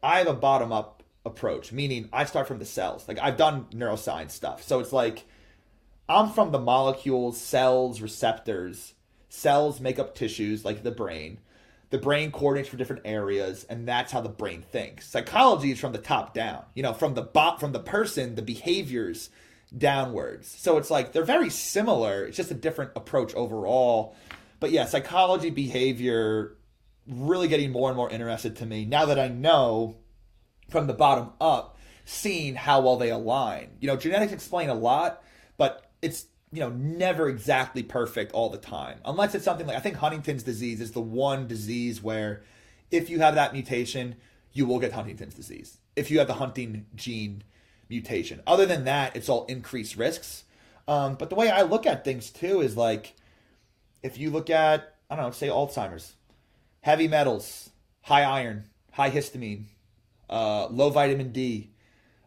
[0.02, 3.06] I have a bottom up approach, meaning I start from the cells.
[3.06, 5.26] Like I've done neuroscience stuff, so it's like
[6.08, 8.94] I'm from the molecules, cells, receptors.
[9.28, 11.38] Cells make up tissues like the brain.
[11.90, 15.08] The brain coordinates for different areas, and that's how the brain thinks.
[15.08, 16.64] Psychology is from the top down.
[16.74, 19.30] You know, from the bot, from the person, the behaviors
[19.76, 20.48] downwards.
[20.48, 22.24] So it's like they're very similar.
[22.24, 24.16] It's just a different approach overall.
[24.58, 26.56] But yeah, psychology, behavior,
[27.06, 29.96] really getting more and more interested to me now that I know
[30.68, 33.70] from the bottom up, seeing how well they align.
[33.80, 35.22] You know, genetics explain a lot,
[35.56, 39.80] but it's you know never exactly perfect all the time unless it's something like i
[39.80, 42.42] think huntington's disease is the one disease where
[42.90, 44.16] if you have that mutation
[44.52, 47.44] you will get huntington's disease if you have the hunting gene
[47.90, 48.40] mutation.
[48.46, 50.44] Other than that, it's all increased risks.
[50.88, 53.14] Um, but the way I look at things too is like,
[54.02, 56.14] if you look at, I don't know, say Alzheimer's,
[56.80, 57.70] heavy metals,
[58.02, 59.64] high iron, high histamine,
[60.30, 61.70] uh, low vitamin D,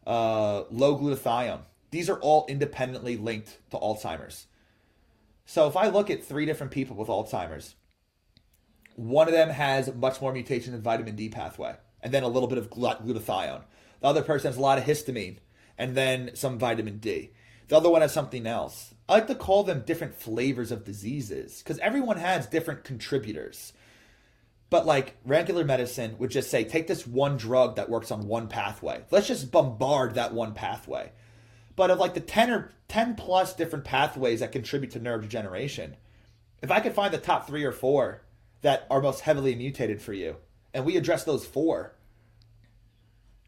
[0.06, 1.62] uh, low glutathione,
[1.92, 4.48] these are all independently linked to Alzheimer's.
[5.46, 7.76] So if I look at three different people with Alzheimer's,
[8.96, 12.48] one of them has much more mutation in vitamin D pathway, and then a little
[12.48, 13.64] bit of glutathione.
[14.02, 15.38] The other person has a lot of histamine,
[15.78, 17.32] and then some vitamin D.
[17.68, 18.94] The other one has something else.
[19.08, 23.74] I like to call them different flavors of diseases because everyone has different contributors.
[24.70, 28.48] But like regular medicine would just say, take this one drug that works on one
[28.48, 29.04] pathway.
[29.12, 31.12] Let's just bombard that one pathway.
[31.76, 35.94] But of like the 10 or 10 plus different pathways that contribute to neurodegeneration,
[36.62, 38.24] if I could find the top three or four
[38.62, 40.38] that are most heavily mutated for you,
[40.74, 41.96] and we address those four,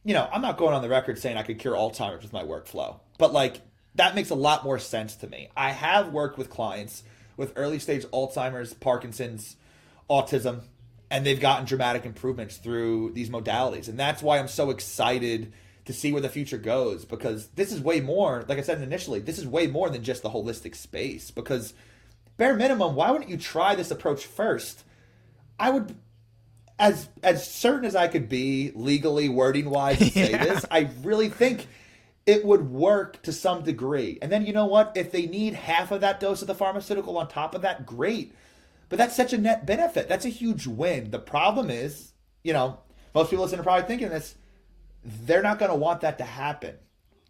[0.05, 2.43] you know, I'm not going on the record saying I could cure Alzheimer's with my
[2.43, 3.61] workflow, but like
[3.95, 5.49] that makes a lot more sense to me.
[5.57, 7.03] I have worked with clients
[7.35, 9.57] with early stage Alzheimer's, Parkinson's,
[10.09, 10.61] autism,
[11.09, 13.87] and they've gotten dramatic improvements through these modalities.
[13.87, 15.51] And that's why I'm so excited
[15.85, 19.19] to see where the future goes because this is way more, like I said initially,
[19.19, 21.31] this is way more than just the holistic space.
[21.31, 21.73] Because,
[22.37, 24.83] bare minimum, why wouldn't you try this approach first?
[25.59, 25.95] I would
[26.77, 30.43] as as certain as I could be legally wording wise to say yeah.
[30.43, 31.67] this, I really think
[32.25, 34.17] it would work to some degree.
[34.21, 34.93] And then you know what?
[34.95, 38.33] If they need half of that dose of the pharmaceutical on top of that, great.
[38.89, 40.07] But that's such a net benefit.
[40.07, 41.11] That's a huge win.
[41.11, 42.13] The problem is,
[42.43, 42.79] you know,
[43.13, 44.35] most people listening are probably thinking this,
[45.03, 46.75] they're not going to want that to happen.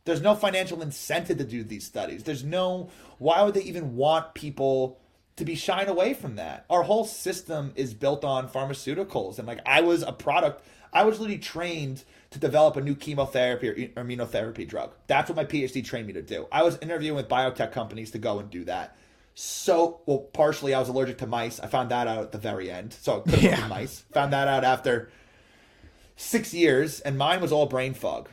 [0.05, 2.23] There's no financial incentive to do these studies.
[2.23, 4.99] There's no, why would they even want people
[5.37, 6.65] to be shying away from that.
[6.69, 9.37] Our whole system is built on pharmaceuticals.
[9.37, 13.69] And like I was a product, I was literally trained to develop a new chemotherapy
[13.69, 14.93] or immunotherapy drug.
[15.07, 16.47] That's what my PhD trained me to do.
[16.51, 18.95] I was interviewing with biotech companies to go and do that.
[19.33, 21.59] So, well, partially I was allergic to mice.
[21.59, 22.93] I found that out at the very end.
[22.93, 23.67] So, it could have yeah.
[23.67, 24.05] mice.
[24.13, 25.11] Found that out after
[26.15, 28.29] six years, and mine was all brain fog.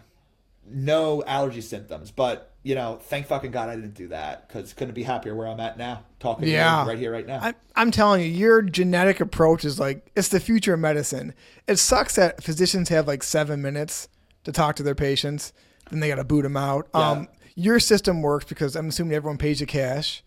[0.65, 4.95] No allergy symptoms, but you know, thank fucking God I didn't do that because couldn't
[4.95, 6.87] be happier where I'm at now, talking yeah.
[6.87, 7.41] right here, right now.
[7.41, 11.35] I, I'm telling you, your genetic approach is like it's the future of medicine.
[11.67, 14.09] It sucks that physicians have like seven minutes
[14.45, 15.53] to talk to their patients,
[15.91, 16.89] then they got to boot them out.
[16.95, 17.11] Yeah.
[17.11, 20.23] Um, your system works because I'm assuming everyone pays you cash,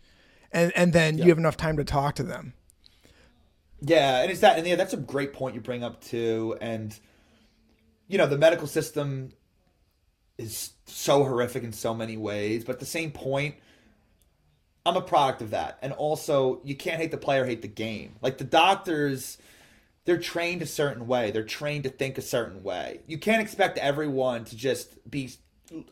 [0.52, 1.26] and and then yeah.
[1.26, 2.54] you have enough time to talk to them.
[3.82, 6.98] Yeah, and it's that, and yeah, that's a great point you bring up too, and
[8.08, 9.32] you know, the medical system
[10.38, 12.64] is so horrific in so many ways.
[12.64, 13.56] But at the same point,
[14.86, 15.80] I'm a product of that.
[15.82, 18.16] And also, you can't hate the player, hate the game.
[18.22, 19.38] Like the doctors,
[20.06, 21.32] they're trained a certain way.
[21.32, 23.02] They're trained to think a certain way.
[23.08, 25.32] You can't expect everyone to just be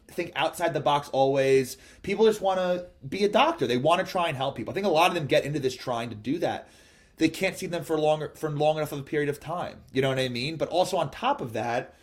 [0.08, 1.78] think outside the box always.
[2.04, 3.66] People just want to be a doctor.
[3.66, 4.72] They want to try and help people.
[4.72, 6.70] I think a lot of them get into this trying to do that.
[7.18, 9.82] They can't see them for longer for long enough of a period of time.
[9.91, 10.58] You know what I mean?
[10.58, 11.96] But also on top of that,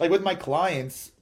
[0.00, 1.12] like with my clients,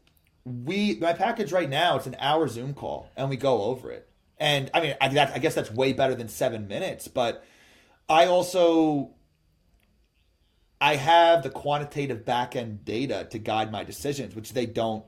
[0.45, 4.09] we my package right now it's an hour Zoom call and we go over it.
[4.36, 7.09] And I mean, I, that, I guess that's way better than seven minutes.
[7.09, 7.45] But
[8.09, 9.14] I also
[10.80, 15.05] I have the quantitative back end data to guide my decisions, which they don't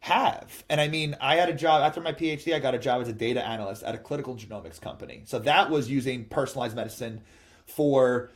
[0.00, 0.64] have.
[0.68, 3.08] And I mean, I had a job after my PhD, I got a job as
[3.08, 5.22] a data analyst at a clinical genomics company.
[5.24, 7.22] So that was using personalized medicine
[7.64, 8.30] for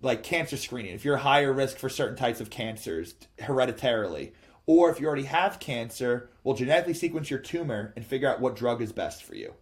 [0.00, 0.94] like cancer screening.
[0.94, 4.32] If you're higher risk for certain types of cancers hereditarily,
[4.66, 8.56] or if you already have cancer, we'll genetically sequence your tumor and figure out what
[8.56, 9.54] drug is best for you.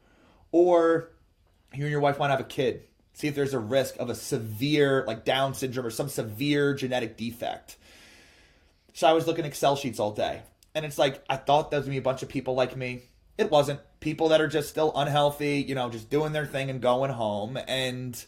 [0.51, 1.11] Or
[1.75, 4.09] you and your wife want to have a kid, see if there's a risk of
[4.09, 7.77] a severe, like Down syndrome or some severe genetic defect.
[8.95, 10.43] So I was looking Excel sheets all day.
[10.75, 12.77] And it's like, I thought there was going to be a bunch of people like
[12.77, 13.03] me.
[13.37, 13.81] It wasn't.
[14.01, 17.59] People that are just still unhealthy, you know, just doing their thing and going home.
[17.69, 18.23] And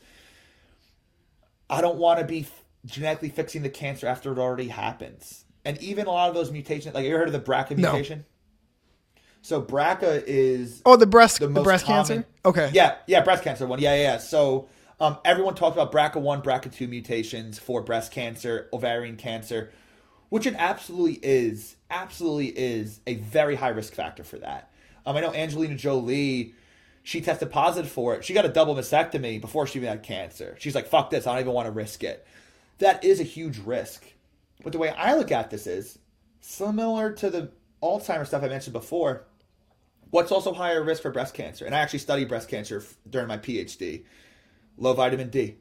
[1.69, 2.47] I don't want to be
[2.85, 5.46] genetically fixing the cancer after it already happens.
[5.67, 8.21] And even a lot of those mutations, like you ever heard of the BRCA mutation?
[8.21, 8.25] No.
[9.43, 12.27] So BRCA is Oh, the breast, the the, breast common- cancer.
[12.45, 12.71] Okay.
[12.73, 13.81] yeah, yeah, breast cancer one.
[13.81, 14.19] Yeah, yeah, yeah.
[14.19, 14.69] So
[15.01, 19.71] um, everyone talks about BRCA1, BRCA2 mutations for breast cancer, ovarian cancer,
[20.29, 24.71] which it absolutely is, absolutely is a very high risk factor for that.
[25.05, 26.55] Um, I know Angelina Jolie,
[27.03, 28.25] she tested positive for it.
[28.25, 30.57] She got a double mastectomy before she even had cancer.
[30.61, 32.25] She's like, fuck this, I don't even want to risk it.
[32.79, 34.05] That is a huge risk.
[34.63, 35.99] But the way I look at this is
[36.41, 37.51] similar to the
[37.83, 39.27] Alzheimer's stuff I mentioned before.
[40.11, 41.67] What's also higher risk for breast cancer?
[41.67, 44.05] And I actually studied breast cancer f- during my PhD.
[44.79, 45.57] Low vitamin D,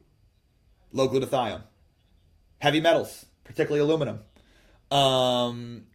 [0.92, 1.64] low glutathione,
[2.60, 4.20] heavy metals, particularly aluminum,
[4.92, 5.86] um,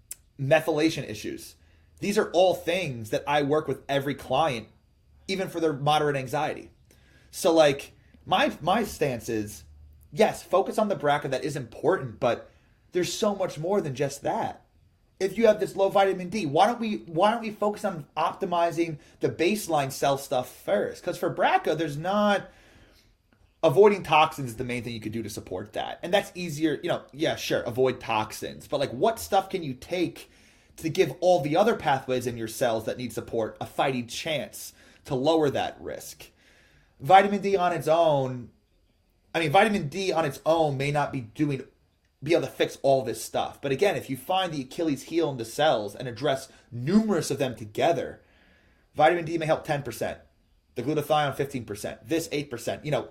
[0.41, 1.55] methylation issues.
[2.01, 4.69] These are all things that I work with every client,
[5.29, 6.71] even for their moderate anxiety.
[7.31, 7.93] So, like,
[8.25, 9.65] my my stance is,
[10.13, 12.50] yes, focus on the BRCA that is important, but
[12.93, 14.65] there's so much more than just that
[15.21, 18.07] if you have this low vitamin D, why don't we why don't we focus on
[18.17, 21.03] optimizing the baseline cell stuff first?
[21.03, 22.51] Because for BRCA, there's not
[23.63, 26.81] avoiding toxins is the main thing you could do to support that, and that's easier.
[26.83, 30.31] You know, yeah, sure, avoid toxins, but like, what stuff can you take
[30.79, 34.73] to give all the other pathways in your cells that need support a fighting chance
[35.05, 36.31] to lower that risk?
[36.99, 38.49] Vitamin D on its own
[39.35, 41.63] I mean, vitamin D on its own may not be doing
[42.23, 43.61] be able to fix all this stuff.
[43.61, 47.39] But again, if you find the Achilles heel in the cells and address numerous of
[47.39, 48.21] them together,
[48.95, 50.19] vitamin D may help 10%,
[50.75, 52.85] the glutathione 15%, this 8%.
[52.85, 53.09] You know,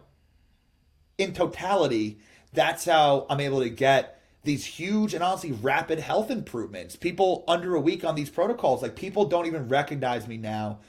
[1.17, 2.19] in totality,
[2.53, 6.95] that's how I'm able to get these huge and honestly rapid health improvements.
[6.95, 10.79] People under a week on these protocols, like people don't even recognize me now.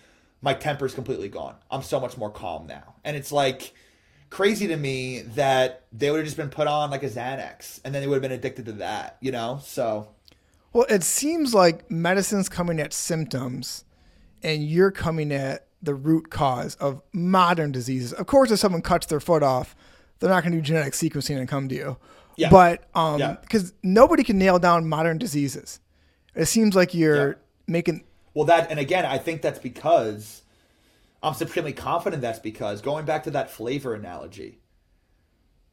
[0.42, 1.56] My temper's completely gone.
[1.70, 2.94] I'm so much more calm now.
[3.04, 3.74] And it's like
[4.30, 7.94] crazy to me that they would have just been put on like a Xanax and
[7.94, 9.60] then they would have been addicted to that, you know?
[9.62, 10.08] So
[10.72, 13.84] Well, it seems like medicine's coming at symptoms
[14.42, 18.12] and you're coming at the root cause of modern diseases.
[18.12, 19.74] Of course, if someone cuts their foot off,
[20.18, 21.96] they're not going to do genetic sequencing and come to you.
[22.36, 22.50] Yeah.
[22.50, 23.36] But um Yeah.
[23.40, 25.80] because nobody can nail down modern diseases.
[26.34, 27.34] It seems like you're Yeah.
[27.66, 28.04] making
[28.34, 30.42] Well, that, and again, I think that's because
[31.22, 34.60] I'm supremely confident that's because going back to that flavor analogy,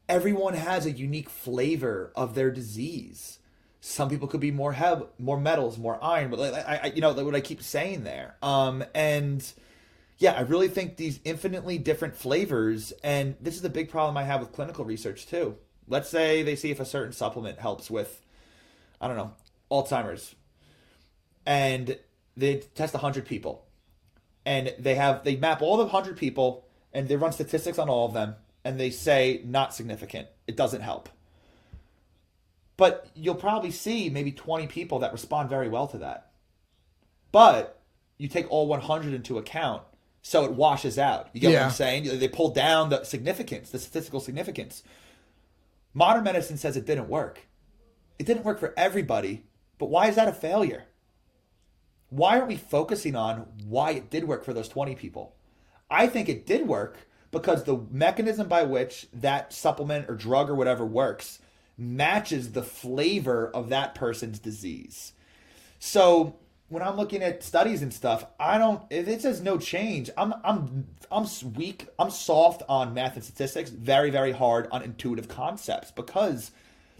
[0.08, 3.38] everyone has a unique flavor of their disease.
[3.80, 7.00] Some people could be more heb, more metals, more iron, but like, I, I, you
[7.00, 8.36] know, what I keep saying there.
[8.42, 9.50] Um, and
[10.18, 14.24] yeah, I really think these infinitely different flavors, and this is the big problem I
[14.24, 15.56] have with clinical research too.
[15.86, 18.20] Let's say they see if a certain supplement helps with,
[19.00, 19.32] I don't know,
[19.70, 20.34] Alzheimer's,
[21.46, 21.96] and
[22.36, 23.64] they test 100 people
[24.48, 28.06] and they have they map all the 100 people and they run statistics on all
[28.06, 28.34] of them
[28.64, 30.26] and they say not significant.
[30.46, 31.10] It doesn't help.
[32.78, 36.30] But you'll probably see maybe 20 people that respond very well to that.
[37.30, 37.78] But
[38.16, 39.82] you take all 100 into account
[40.22, 41.28] so it washes out.
[41.34, 42.18] You get what i'm saying?
[42.18, 44.82] They pull down the significance the statistical significance.
[45.92, 47.40] Modern medicine says it didn't work.
[48.18, 49.44] It didn't work for everybody
[49.78, 50.84] but why is that a failure
[52.10, 55.34] why aren't we focusing on why it did work for those 20 people?
[55.90, 60.54] I think it did work because the mechanism by which that supplement or drug or
[60.54, 61.40] whatever works
[61.76, 65.12] matches the flavor of that person's disease.
[65.78, 66.36] So
[66.68, 68.82] when I'm looking at studies and stuff, I don't.
[68.90, 71.86] If it says no change, I'm I'm I'm weak.
[71.98, 73.70] I'm soft on math and statistics.
[73.70, 76.50] Very very hard on intuitive concepts because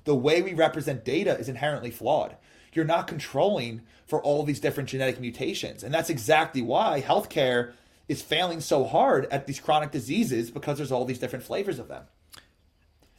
[0.05, 2.37] the way we represent data is inherently flawed.
[2.79, 7.73] You're not controlling for all these different genetic mutations, and that's exactly why healthcare
[8.07, 11.89] is failing so hard at these chronic diseases because there's all these different flavors of
[11.89, 12.05] them.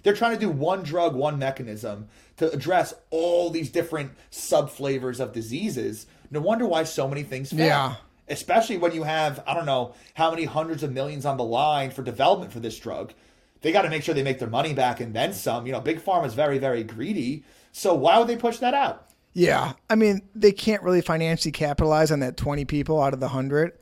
[0.01, 2.07] They're trying to do one drug, one mechanism
[2.37, 6.05] to address all these different sub flavors of diseases.
[6.31, 7.65] No wonder why so many things fail.
[7.65, 7.95] Yeah.
[8.29, 11.91] Especially when you have, I don't know, how many hundreds of millions on the line
[11.91, 13.11] for development for this drug.
[13.59, 15.65] They got to make sure they make their money back and then some.
[15.65, 17.43] You know, Big Pharma is very, very greedy.
[17.73, 19.08] So why would they push that out?
[19.33, 19.73] Yeah.
[19.89, 23.73] I mean, they can't really financially capitalize on that 20 people out of the 100.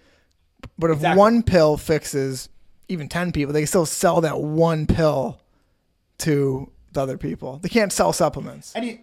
[0.77, 1.19] But if Exactly.
[1.19, 2.49] one pill fixes
[2.89, 5.39] even 10 people, they can still sell that one pill
[6.19, 7.59] to the other people.
[7.59, 8.73] They can't sell supplements.
[8.75, 8.99] And you,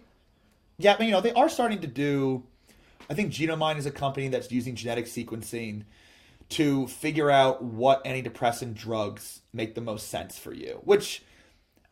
[0.77, 2.43] yeah, but you know, they are starting to do.
[3.09, 5.83] I think Genomind is a company that's using genetic sequencing
[6.49, 10.81] to figure out what antidepressant drugs make the most sense for you.
[10.83, 11.23] Which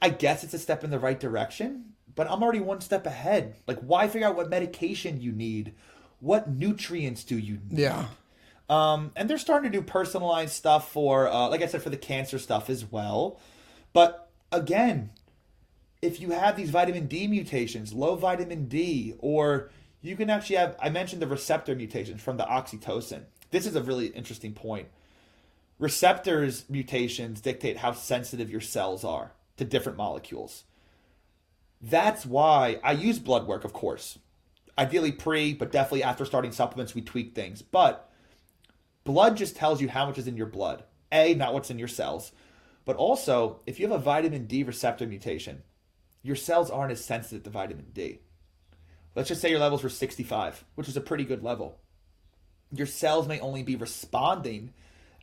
[0.02, 3.56] I guess it's a step in the right direction, but I'm already one step ahead.
[3.68, 5.74] Like, why figure out what medication you need?
[6.20, 7.80] What nutrients do you need?
[7.80, 8.06] Yeah.
[8.70, 11.98] Um, and they're starting to do personalized stuff for, uh, like I said, for the
[11.98, 13.40] cancer stuff as well.
[13.92, 15.12] But again,
[16.02, 19.70] if you have these vitamin D mutations, low vitamin D, or
[20.02, 23.24] you can actually have, I mentioned the receptor mutations from the oxytocin.
[23.52, 24.88] This is a really interesting point.
[25.80, 30.64] Receptors mutations dictate how sensitive your cells are to different molecules.
[31.84, 34.18] That's why I use blood work, of course.
[34.78, 37.62] Ideally pre, but definitely after starting supplements, we tweak things.
[37.62, 38.10] But
[39.04, 40.86] blood just tells you how much is in your blood.
[41.12, 42.32] A, not what's in your cells.
[42.86, 45.62] But also, if you have a vitamin D receptor mutation,
[46.22, 48.20] your cells aren't as sensitive to vitamin D.
[49.14, 51.78] Let's just say your levels were 65, which is a pretty good level.
[52.72, 54.74] Your cells may only be responding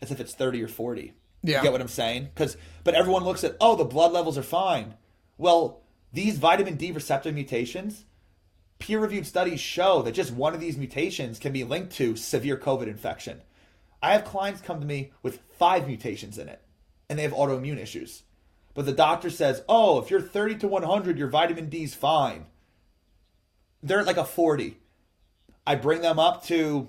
[0.02, 1.14] as if it's 30 or 40.
[1.42, 1.56] Yeah.
[1.56, 2.28] You get what I'm saying?
[2.34, 4.94] Because, but everyone looks at, oh, the blood levels are fine.
[5.38, 5.79] Well,
[6.12, 8.04] these vitamin D receptor mutations,
[8.78, 12.86] peer-reviewed studies show that just one of these mutations can be linked to severe COVID
[12.86, 13.42] infection.
[14.02, 16.62] I have clients come to me with five mutations in it,
[17.08, 18.22] and they have autoimmune issues.
[18.74, 22.46] But the doctor says, oh, if you're 30 to 100, your vitamin D is fine.
[23.82, 24.78] They're at like a 40.
[25.66, 26.88] I bring them up to,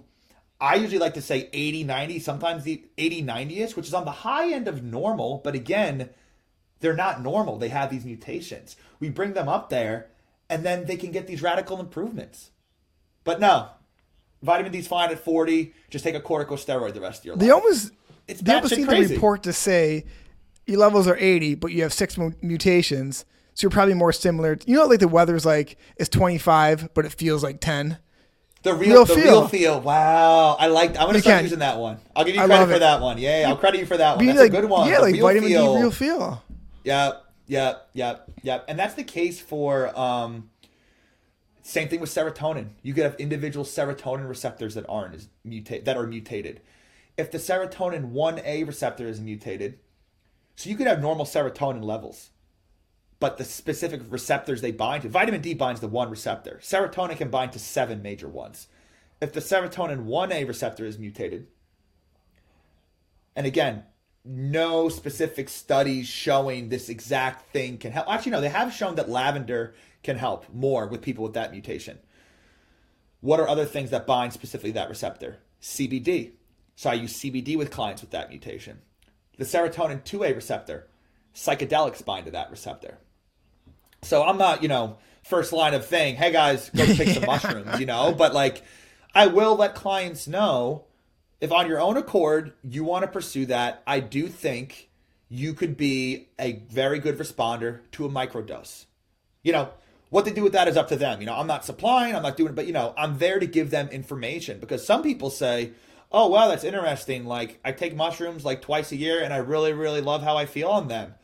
[0.59, 4.05] I usually like to say 80, 90, sometimes the 80, 90 ish, which is on
[4.05, 5.41] the high end of normal.
[5.43, 6.09] But again,
[6.81, 7.57] they're not normal.
[7.57, 8.75] They have these mutations.
[8.99, 10.07] We bring them up there,
[10.49, 12.51] and then they can get these radical improvements.
[13.23, 13.69] But no,
[14.43, 15.73] vitamin D's fine at 40.
[15.89, 17.41] Just take a corticosteroid the rest of your life.
[17.45, 17.91] They almost
[18.27, 19.09] It's they almost seem crazy.
[19.09, 20.05] to report to say
[20.65, 23.25] your levels are 80, but you have six mutations.
[23.53, 24.57] So you're probably more similar.
[24.65, 27.97] You know, like the weather's like it's 25, but it feels like 10.
[28.63, 29.23] The real, Real the feel.
[29.23, 29.81] real feel.
[29.81, 30.91] Wow, I like.
[30.91, 31.43] I'm gonna You start can.
[31.45, 31.97] using that one.
[32.15, 32.79] I'll give you I credit for it.
[32.79, 33.17] that one.
[33.17, 34.19] Yeah, I'll credit you for that one.
[34.19, 34.87] Be That's like, a good one.
[34.87, 35.73] Yeah, The like vitamin feel.
[35.75, 36.43] D, real feel.
[36.83, 38.65] Yep, yep, yep, yep.
[38.67, 40.49] And that's the case for um
[41.63, 42.69] same thing with serotonin.
[42.81, 46.61] You could have individual serotonin receptors that aren't mutate that are mutated.
[47.17, 49.77] If the serotonin 1A receptor is mutated,
[50.55, 52.31] so you could have normal serotonin levels,
[53.19, 56.59] but the specific receptors they bind to, vitamin D binds to one receptor.
[56.61, 58.67] Serotonin can bind to seven major ones.
[59.21, 61.47] If the serotonin 1A receptor is mutated,
[63.35, 63.83] and again,
[64.23, 68.07] no specific studies showing this exact thing can help.
[68.09, 71.97] Actually, no, they have shown that lavender can help more with people with that mutation.
[73.19, 75.39] What are other things that bind specifically that receptor?
[75.61, 76.31] CBD.
[76.75, 78.81] So I use CBD with clients with that mutation.
[79.37, 80.87] The serotonin 2A receptor,
[81.35, 82.97] psychedelics bind to that receptor.
[84.01, 87.79] So I'm not, you know, first line of thing, hey guys, go take some mushrooms,
[87.79, 88.63] you know, but like
[89.13, 90.85] I will let clients know
[91.41, 94.89] if on your own accord you want to pursue that, I do think
[95.27, 98.85] you could be a very good responder to a microdose.
[99.43, 99.69] You know,
[100.11, 101.19] what they do with that is up to them.
[101.19, 103.47] You know, I'm not supplying, I'm not doing it, but you know, I'm there to
[103.47, 105.71] give them information because some people say,
[106.11, 107.25] "Oh, wow, that's interesting.
[107.25, 110.45] Like I take mushrooms like twice a year and I really really love how I
[110.45, 111.15] feel on them."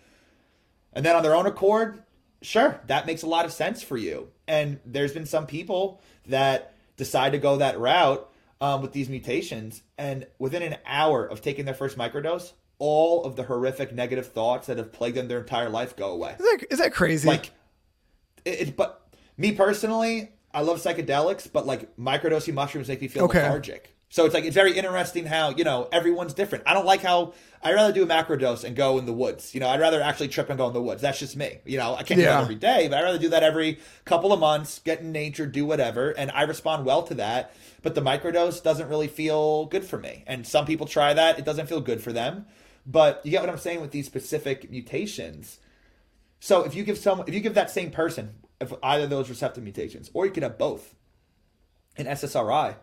[0.94, 2.02] And then on their own accord,
[2.42, 4.30] sure, that makes a lot of sense for you.
[4.48, 8.28] And there's been some people that decide to go that route
[8.62, 13.36] um, with these mutations, and within an hour of taking their first microdose, all of
[13.36, 16.36] the horrific negative thoughts that have plagued them their entire life go away.
[16.40, 17.28] Is that, is that crazy?
[17.28, 17.52] Like,
[18.46, 23.26] it, it- but me personally, I love psychedelics, but like microdosing mushrooms make me feel
[23.26, 23.42] Okay.
[23.44, 23.96] lethargic.
[24.10, 26.64] So it's like it's very interesting how you know everyone's different.
[26.66, 29.54] I don't like how I'd rather do a macro dose and go in the woods.
[29.54, 31.02] You know, I'd rather actually trip and go in the woods.
[31.02, 31.58] That's just me.
[31.66, 32.36] You know, I can't do Yeah.
[32.36, 35.46] that every day, but I'd rather do that every couple of months, get in nature,
[35.46, 37.54] do whatever, and I respond well to that.
[37.82, 41.44] But the microdose doesn't really feel good for me, and some people try that; it
[41.46, 42.46] doesn't feel good for them.
[42.86, 45.60] But you get what I'm saying with these specific mutations.
[46.40, 49.30] So if you give someone, if you give that same person if either of those
[49.30, 50.96] receptor mutations, or you could have both,
[51.98, 52.76] an SSRI,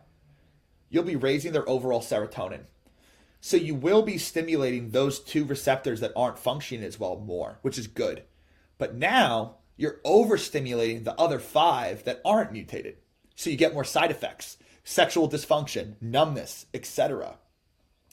[0.95, 2.61] you'll be raising their overall serotonin.
[3.41, 7.77] So you will be stimulating those two receptors that aren't functioning as well more, which
[7.77, 8.23] is good.
[8.79, 12.99] But now you're overstimulating the other five that aren't mutated.
[13.35, 17.39] So you get more side effects, sexual dysfunction, numbness, etc.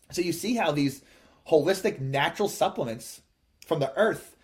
[0.10, 1.04] So you see how these
[1.50, 3.22] holistic natural supplements
[3.64, 4.36] from the earth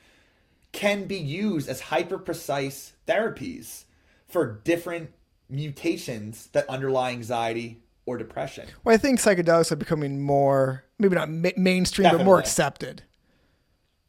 [0.73, 3.85] can be used as hyper precise therapies
[4.27, 5.09] for different
[5.49, 8.67] mutations that underlie anxiety or depression.
[8.83, 13.03] Well, I think psychedelics are becoming more, maybe not ma- mainstream, but more accepted.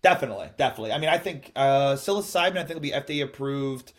[0.00, 0.92] Definitely, definitely.
[0.92, 3.92] I mean, I think uh, psilocybin, I think will be FDA approved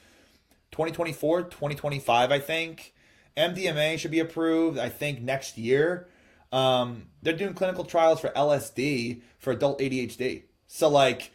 [0.72, 2.96] 2024, 2025, I think.
[3.38, 6.08] MDMA should be approved, I think, next year.
[6.52, 10.44] Um, they're doing clinical trials for LSD for adult ADHD.
[10.68, 11.32] So, like,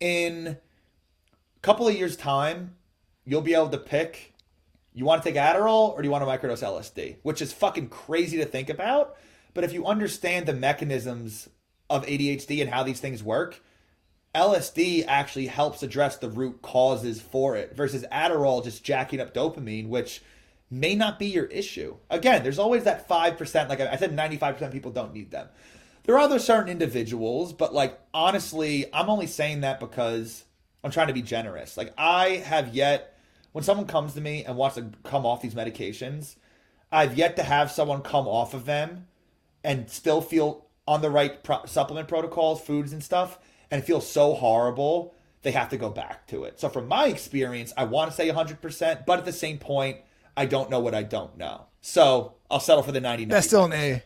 [0.00, 2.74] in a couple of years' time,
[3.24, 4.34] you'll be able to pick
[4.98, 7.16] you want to take Adderall or do you want to microdose LSD?
[7.22, 9.16] Which is fucking crazy to think about.
[9.54, 11.48] But if you understand the mechanisms
[11.88, 13.62] of ADHD and how these things work,
[14.34, 19.88] LSD actually helps address the root causes for it versus Adderall just jacking up dopamine,
[19.88, 20.22] which
[20.70, 21.96] may not be your issue.
[22.10, 25.48] Again, there's always that 5%, like I said, 95% of people don't need them.
[26.04, 30.44] There are other certain individuals, but like honestly, I'm only saying that because
[30.82, 31.76] I'm trying to be generous.
[31.76, 33.17] Like I have yet,
[33.52, 36.36] when someone comes to me and wants to come off these medications,
[36.90, 39.06] I've yet to have someone come off of them
[39.64, 43.38] and still feel on the right pro- supplement protocols, foods and stuff,
[43.70, 46.58] and feel so horrible they have to go back to it.
[46.58, 49.98] So from my experience, I want to say 100%, but at the same point,
[50.36, 51.66] I don't know what I don't know.
[51.80, 53.28] So I'll settle for the 99.
[53.28, 54.02] That's still an A.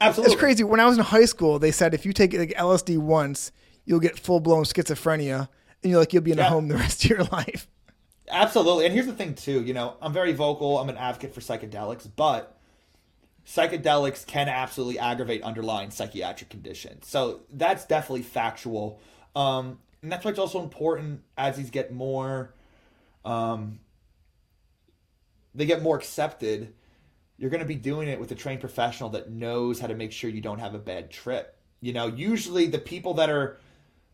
[0.00, 0.64] absolutely It's crazy.
[0.64, 3.52] When I was in high school, they said if you take like LSD once,
[3.84, 5.48] you'll get full blown schizophrenia,
[5.82, 7.68] and you're like you'll be in a home the rest of your life.
[8.28, 8.86] Absolutely.
[8.86, 12.08] And here's the thing too, you know, I'm very vocal, I'm an advocate for psychedelics,
[12.14, 12.58] but
[13.46, 17.06] psychedelics can absolutely aggravate underlying psychiatric conditions.
[17.06, 19.00] So that's definitely factual.
[19.36, 22.54] Um, and that's why it's also important as these get more
[23.24, 23.80] um,
[25.54, 26.74] they get more accepted,
[27.36, 30.12] you're going to be doing it with a trained professional that knows how to make
[30.12, 31.56] sure you don't have a bad trip.
[31.80, 33.58] You know, usually the people that are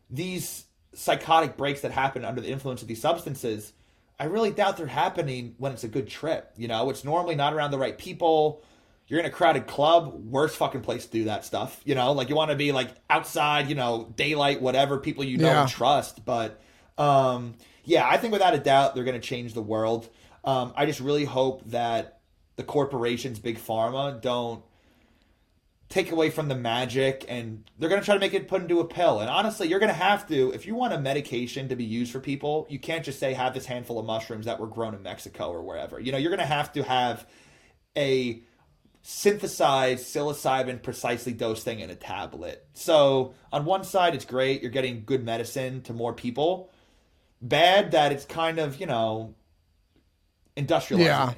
[0.09, 3.73] these psychotic breaks that happen under the influence of these substances,
[4.21, 6.51] I really doubt they're happening when it's a good trip.
[6.55, 8.61] You know, it's normally not around the right people.
[9.07, 11.81] You're in a crowded club, worst fucking place to do that stuff.
[11.85, 15.39] You know, like you want to be like outside, you know, daylight, whatever, people you
[15.39, 15.61] Yeah.
[15.61, 16.23] and trust.
[16.23, 16.61] But
[16.99, 20.07] um, yeah, I think without a doubt they're going to change the world.
[20.43, 22.19] Um, I just really hope that
[22.57, 24.63] the corporations, big pharma, don't
[25.91, 28.79] take away from the magic and they're going to try to make it put into
[28.79, 29.19] a pill.
[29.19, 32.11] And honestly, you're going to have to, if you want a medication to be used
[32.11, 35.03] for people, you can't just say have this handful of mushrooms that were grown in
[35.03, 35.99] Mexico or wherever.
[35.99, 37.27] You know, you're going to have to have
[37.97, 38.41] a
[39.03, 42.65] synthesized psilocybin precisely dosed thing in a tablet.
[42.73, 44.61] So on one side, it's great.
[44.61, 46.71] You're getting good medicine to more people.
[47.41, 49.33] Bad that it's kind of, you know,
[50.55, 51.33] industrializing Yeah.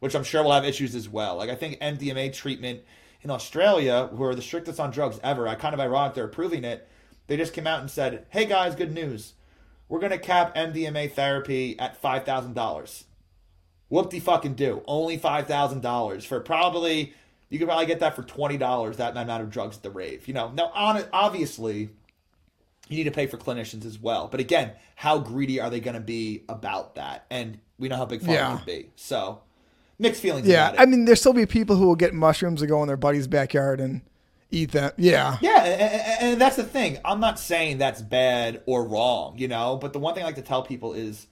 [0.00, 1.36] which I'm sure will have issues as well.
[1.36, 2.80] Like I think MDMA treatment
[3.22, 6.64] in Australia, who are the strictest on drugs ever, I kind of ironic they're approving
[6.64, 6.88] it.
[7.28, 9.34] They just came out and said, "Hey guys, good news.
[9.88, 13.04] We're gonna cap MDMA therapy at five thousand dollars.
[13.88, 14.82] Whoop de fucking do.
[14.86, 17.14] Only five thousand dollars for probably
[17.48, 18.96] you could probably get that for twenty dollars.
[18.96, 20.26] That amount of drugs at the rave.
[20.26, 20.50] You know.
[20.50, 21.90] Now, on obviously,
[22.88, 24.26] you need to pay for clinicians as well.
[24.28, 27.26] But again, how greedy are they going to be about that?
[27.30, 28.56] And we know how big pharma Yeah.
[28.56, 28.90] can be.
[28.96, 29.42] So
[30.02, 30.46] mixed feelings.
[30.46, 30.80] Yeah, about it.
[30.82, 33.26] I mean, there'll still be people who will get mushrooms and go in their buddy's
[33.26, 34.02] backyard and
[34.50, 34.92] eat them.
[34.98, 36.98] Yeah, Yeah, and, and- and that's the thing.
[37.04, 40.34] I'm not saying that's bad or wrong, you know, but the one thing I like
[40.36, 41.26] to tell people is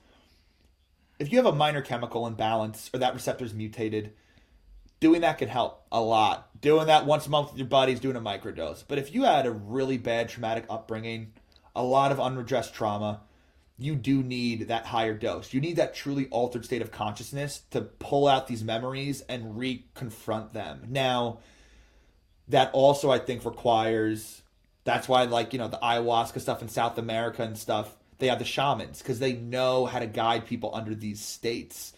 [1.18, 4.12] if you have a minor chemical imbalance or that receptor's mutated,
[5.00, 6.48] doing that can help a lot.
[6.60, 8.84] Doing that once a month with your buddies, doing a microdose.
[8.86, 11.32] But if you had a really bad traumatic upbringing,
[11.76, 13.20] a lot of unredressed trauma,
[13.80, 15.54] you do need that higher dose.
[15.54, 20.52] You need that truly altered state of consciousness to pull out these memories and re-confront
[20.52, 20.84] them.
[20.88, 21.40] Now,
[22.48, 24.42] that also I think requires
[24.84, 28.38] that's why like you know the ayahuasca stuff in South America and stuff they have
[28.38, 31.92] the shamans because they know how to guide people under these states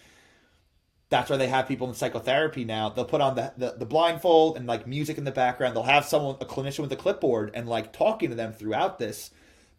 [1.11, 2.89] That's why they have people in psychotherapy now.
[2.89, 5.77] They'll put on the, the, the blindfold and like music in the background.
[5.77, 9.31] They'll have someone, a clinician with a clipboard, and like talking to them throughout this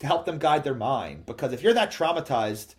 [0.03, 1.25] to help them guide their mind.
[1.25, 2.75] Because if you're that traumatized,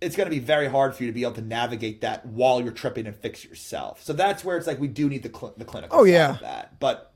[0.00, 2.60] it's going to be very hard for you to be able to navigate that while
[2.60, 4.02] you're tripping and fix yourself.
[4.02, 6.36] So that's where it's like we do need the cl- the clinical Oh, yeah.
[6.42, 6.78] that.
[6.80, 7.12] But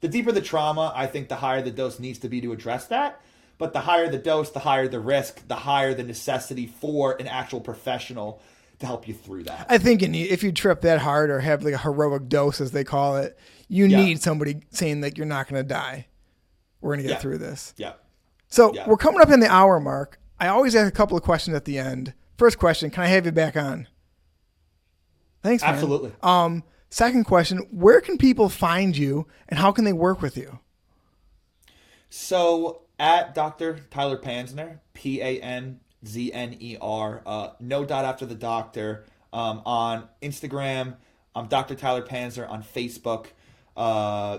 [0.00, 2.86] the deeper the trauma, I think the higher the dose needs to be to address
[2.86, 3.20] that.
[3.58, 7.26] But the higher the dose, the higher the risk, the higher the necessity for an
[7.28, 8.40] actual professional
[8.78, 9.66] to help you through that.
[9.68, 12.70] I think in, if you trip that hard or have like a heroic dose, as
[12.70, 13.38] they call it,
[13.68, 14.02] you Yeah.
[14.02, 16.06] need somebody saying that you're not going to die.
[16.80, 17.18] We're going to get Yeah.
[17.20, 17.74] through this.
[17.76, 17.92] yeah.
[18.50, 18.86] So Yeah.
[18.88, 20.18] we're coming up in the hour mark.
[20.38, 22.14] I always ask a couple of questions at the end.
[22.36, 23.86] First question: Can I have you back on?
[25.42, 25.74] Thanks, man.
[25.74, 26.12] Absolutely.
[26.22, 30.58] Um, second question: Where can people find you, and how can they work with you?
[32.08, 33.80] So at Dr.
[33.90, 39.04] Tyler Panzner, P A N Z N E R, uh, no dot after the doctor,
[39.32, 40.96] um, on Instagram.
[41.34, 41.74] I'm Dr.
[41.76, 43.26] Tyler Panzner on Facebook.
[43.76, 44.38] Uh,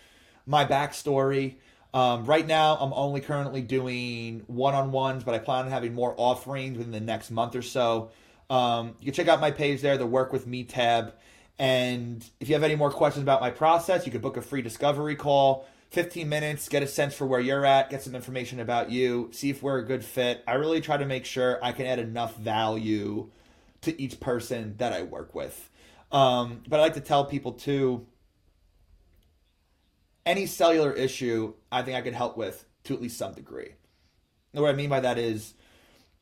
[0.46, 1.56] my backstory.
[1.94, 5.94] Um, right now, I'm only currently doing one on ones, but I plan on having
[5.94, 8.10] more offerings within the next month or so.
[8.52, 11.14] Um, you can check out my page there, the Work With Me tab.
[11.58, 14.60] And if you have any more questions about my process, you can book a free
[14.60, 15.66] discovery call.
[15.88, 19.48] 15 minutes, get a sense for where you're at, get some information about you, see
[19.48, 20.42] if we're a good fit.
[20.46, 23.30] I really try to make sure I can add enough value
[23.82, 25.70] to each person that I work with.
[26.10, 28.06] Um, but I like to tell people too
[30.26, 33.72] any cellular issue, I think I could help with to at least some degree.
[34.52, 35.54] And what I mean by that is,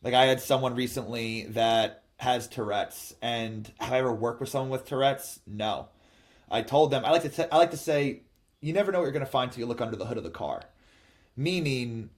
[0.03, 4.69] like, I had someone recently that has Tourette's, and have I ever worked with someone
[4.69, 5.41] with Tourette's?
[5.47, 5.89] No.
[6.51, 8.23] I told them I like to t- I like to say
[8.61, 10.25] you never know what you're going to find till you look under the hood of
[10.25, 10.63] the car.
[11.35, 12.11] Meaning,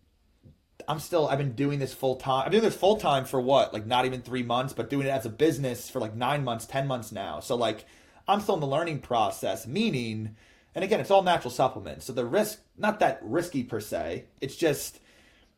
[0.89, 2.41] I'm still I've been doing this full time.
[2.41, 5.07] I've been doing this full time for what like not even three months, but doing
[5.07, 7.39] it as a business for like nine months, ten months now.
[7.39, 7.85] So like
[8.27, 9.69] I'm still in the learning process.
[9.69, 10.35] Meaning,
[10.75, 14.25] and again, it's all natural supplements, so the risk not that risky per se.
[14.41, 14.99] It's just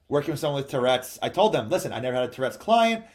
[0.09, 1.19] working with someone with Tourette's.
[1.23, 3.07] I told them, listen, I never had a Tourette's client,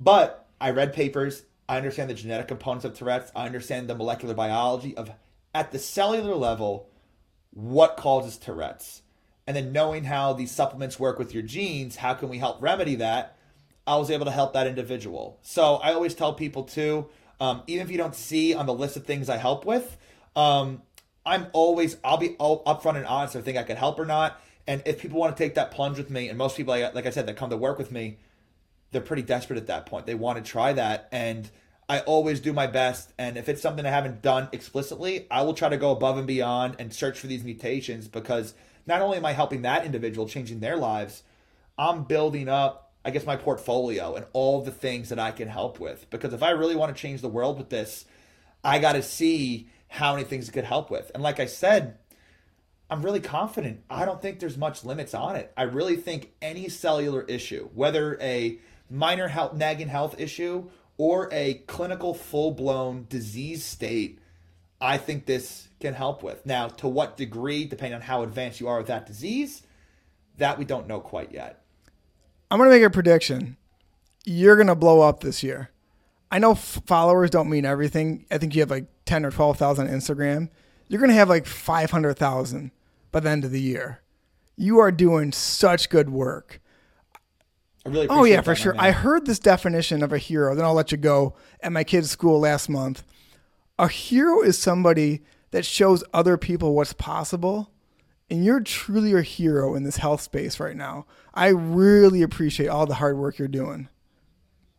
[0.00, 1.44] but I read papers.
[1.68, 3.30] I understand the genetic components of Tourette's.
[3.36, 5.10] I understand the molecular biology of
[5.54, 6.88] at the cellular level
[7.50, 9.02] what causes Tourette's.
[9.46, 12.96] And then knowing how these supplements work with your genes, how can we help remedy
[12.96, 13.36] that?
[13.86, 15.38] I was able to help that individual.
[15.42, 17.08] So I always tell people too,
[17.40, 19.96] um, even if you don't see on the list of things I help with,
[20.36, 20.82] um,
[21.24, 24.06] I'm always I'll be all upfront and honest if I think I could help or
[24.06, 24.40] not.
[24.66, 27.06] And if people want to take that plunge with me, and most people, like like
[27.06, 28.18] I said, that come to work with me,
[28.90, 30.06] they're pretty desperate at that point.
[30.06, 31.50] They want to try that, and
[31.88, 33.12] I always do my best.
[33.18, 36.26] And if it's something I haven't done explicitly, I will try to go above and
[36.26, 38.54] beyond and search for these mutations because
[38.86, 41.22] not only am I helping that individual, changing their lives,
[41.78, 45.80] I'm building up, I guess, my portfolio and all the things that I can help
[45.80, 46.10] with.
[46.10, 48.04] Because if I really want to change the world with this,
[48.62, 51.10] I got to see how many things it could help with.
[51.14, 51.96] And like I said,
[52.90, 53.82] I'm really confident.
[53.88, 55.52] I don't think there's much limits on it.
[55.56, 58.58] I really think any cellular issue, whether a
[58.90, 64.18] minor health nagging health issue or a clinical full blown disease state,
[64.80, 66.44] I think this can help with.
[66.44, 69.62] Now, to what degree, depending on how advanced you are with that disease,
[70.36, 71.62] that we don't know quite yet.
[72.50, 73.56] I'm going to make a prediction.
[74.24, 75.70] You're going to blow up this year.
[76.30, 78.26] I know f- followers don't mean everything.
[78.30, 80.50] I think you have like 10 or 12,000 on Instagram.
[80.88, 82.70] You're going to have like 500,000
[83.12, 84.00] by the end of the year.
[84.56, 86.60] You are doing such good work.
[87.86, 88.74] I really Oh, yeah, for sure.
[88.74, 88.84] man.
[88.84, 92.10] I heard this definition of a hero, then I'll let you go at my kid's
[92.10, 93.04] school last month.
[93.78, 97.70] A hero is somebody that shows other people what's possible.
[98.30, 101.06] And you're truly a hero in this health space right now.
[101.32, 103.88] I really appreciate all the hard work you're doing.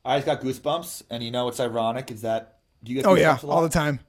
[0.06, 3.16] I just got goosebumps, and you know what's ironic is that do you get Oh
[3.16, 4.00] yeah, all the time.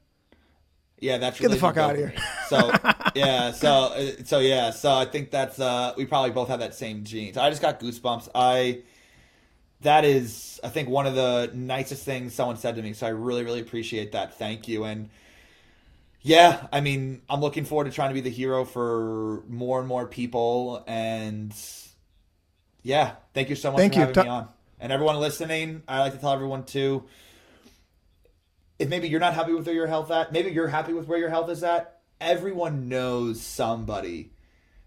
[1.01, 2.15] Yeah, that's Get the fuck out outta here.
[2.49, 2.71] So
[3.15, 6.75] yeah, so uh, so yeah, so I think that's uh we probably both have that
[6.75, 7.33] same gene.
[7.33, 8.29] So I just got goosebumps.
[8.35, 8.83] I
[9.81, 12.93] that is I think one of the nicest things someone said to me.
[12.93, 14.39] So I really really appreciate that.
[14.39, 14.85] Thank you.
[14.85, 15.09] And
[16.23, 19.89] yeah, I mean, I'm looking forward to trying to be the hero for more and
[19.89, 20.85] more people.
[20.87, 21.55] And
[22.83, 24.07] yeah, thank you so much Thank for you.
[24.07, 24.49] having Ta- me on.
[24.79, 27.05] And everyone listening, I like to tell everyone too
[28.81, 31.19] if maybe you're not happy with where your health at, maybe you're happy with where
[31.19, 32.01] your health is at.
[32.19, 34.33] Everyone knows somebody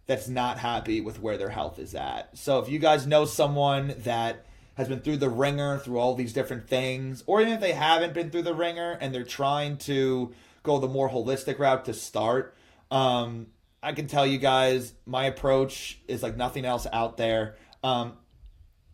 [0.08, 2.36] that's not happy with where their health is at.
[2.36, 6.34] So if you guys know someone that has been through the ringer through all these
[6.34, 10.34] different things, or even if they haven't been through the ringer and they're trying to
[10.64, 12.56] go the more holistic route to start,
[12.90, 13.46] um,
[13.84, 17.58] I can tell you guys my approach is like nothing else out there.
[17.84, 18.14] Um,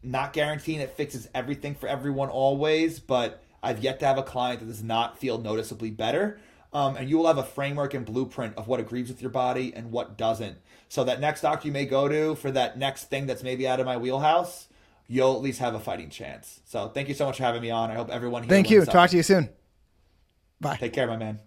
[0.04, 4.60] not guaranteeing it fixes everything for everyone always, but I've yet to have a client
[4.60, 6.40] that does not feel noticeably better.
[6.72, 9.74] Um, and you will have a framework and blueprint of what agrees with your body
[9.76, 10.58] and what doesn't.
[10.88, 13.80] So that next doc you may go to for that next thing that's maybe out
[13.80, 14.68] of my wheelhouse,
[15.08, 16.62] you'll at least have a fighting chance.
[16.66, 17.90] So thank you so much for having me on.
[17.90, 18.44] I hope everyone.
[18.48, 18.86] Thank you.
[18.86, 19.50] Talk to you soon.
[20.62, 20.78] Bye.
[20.78, 21.40] Take care, my man.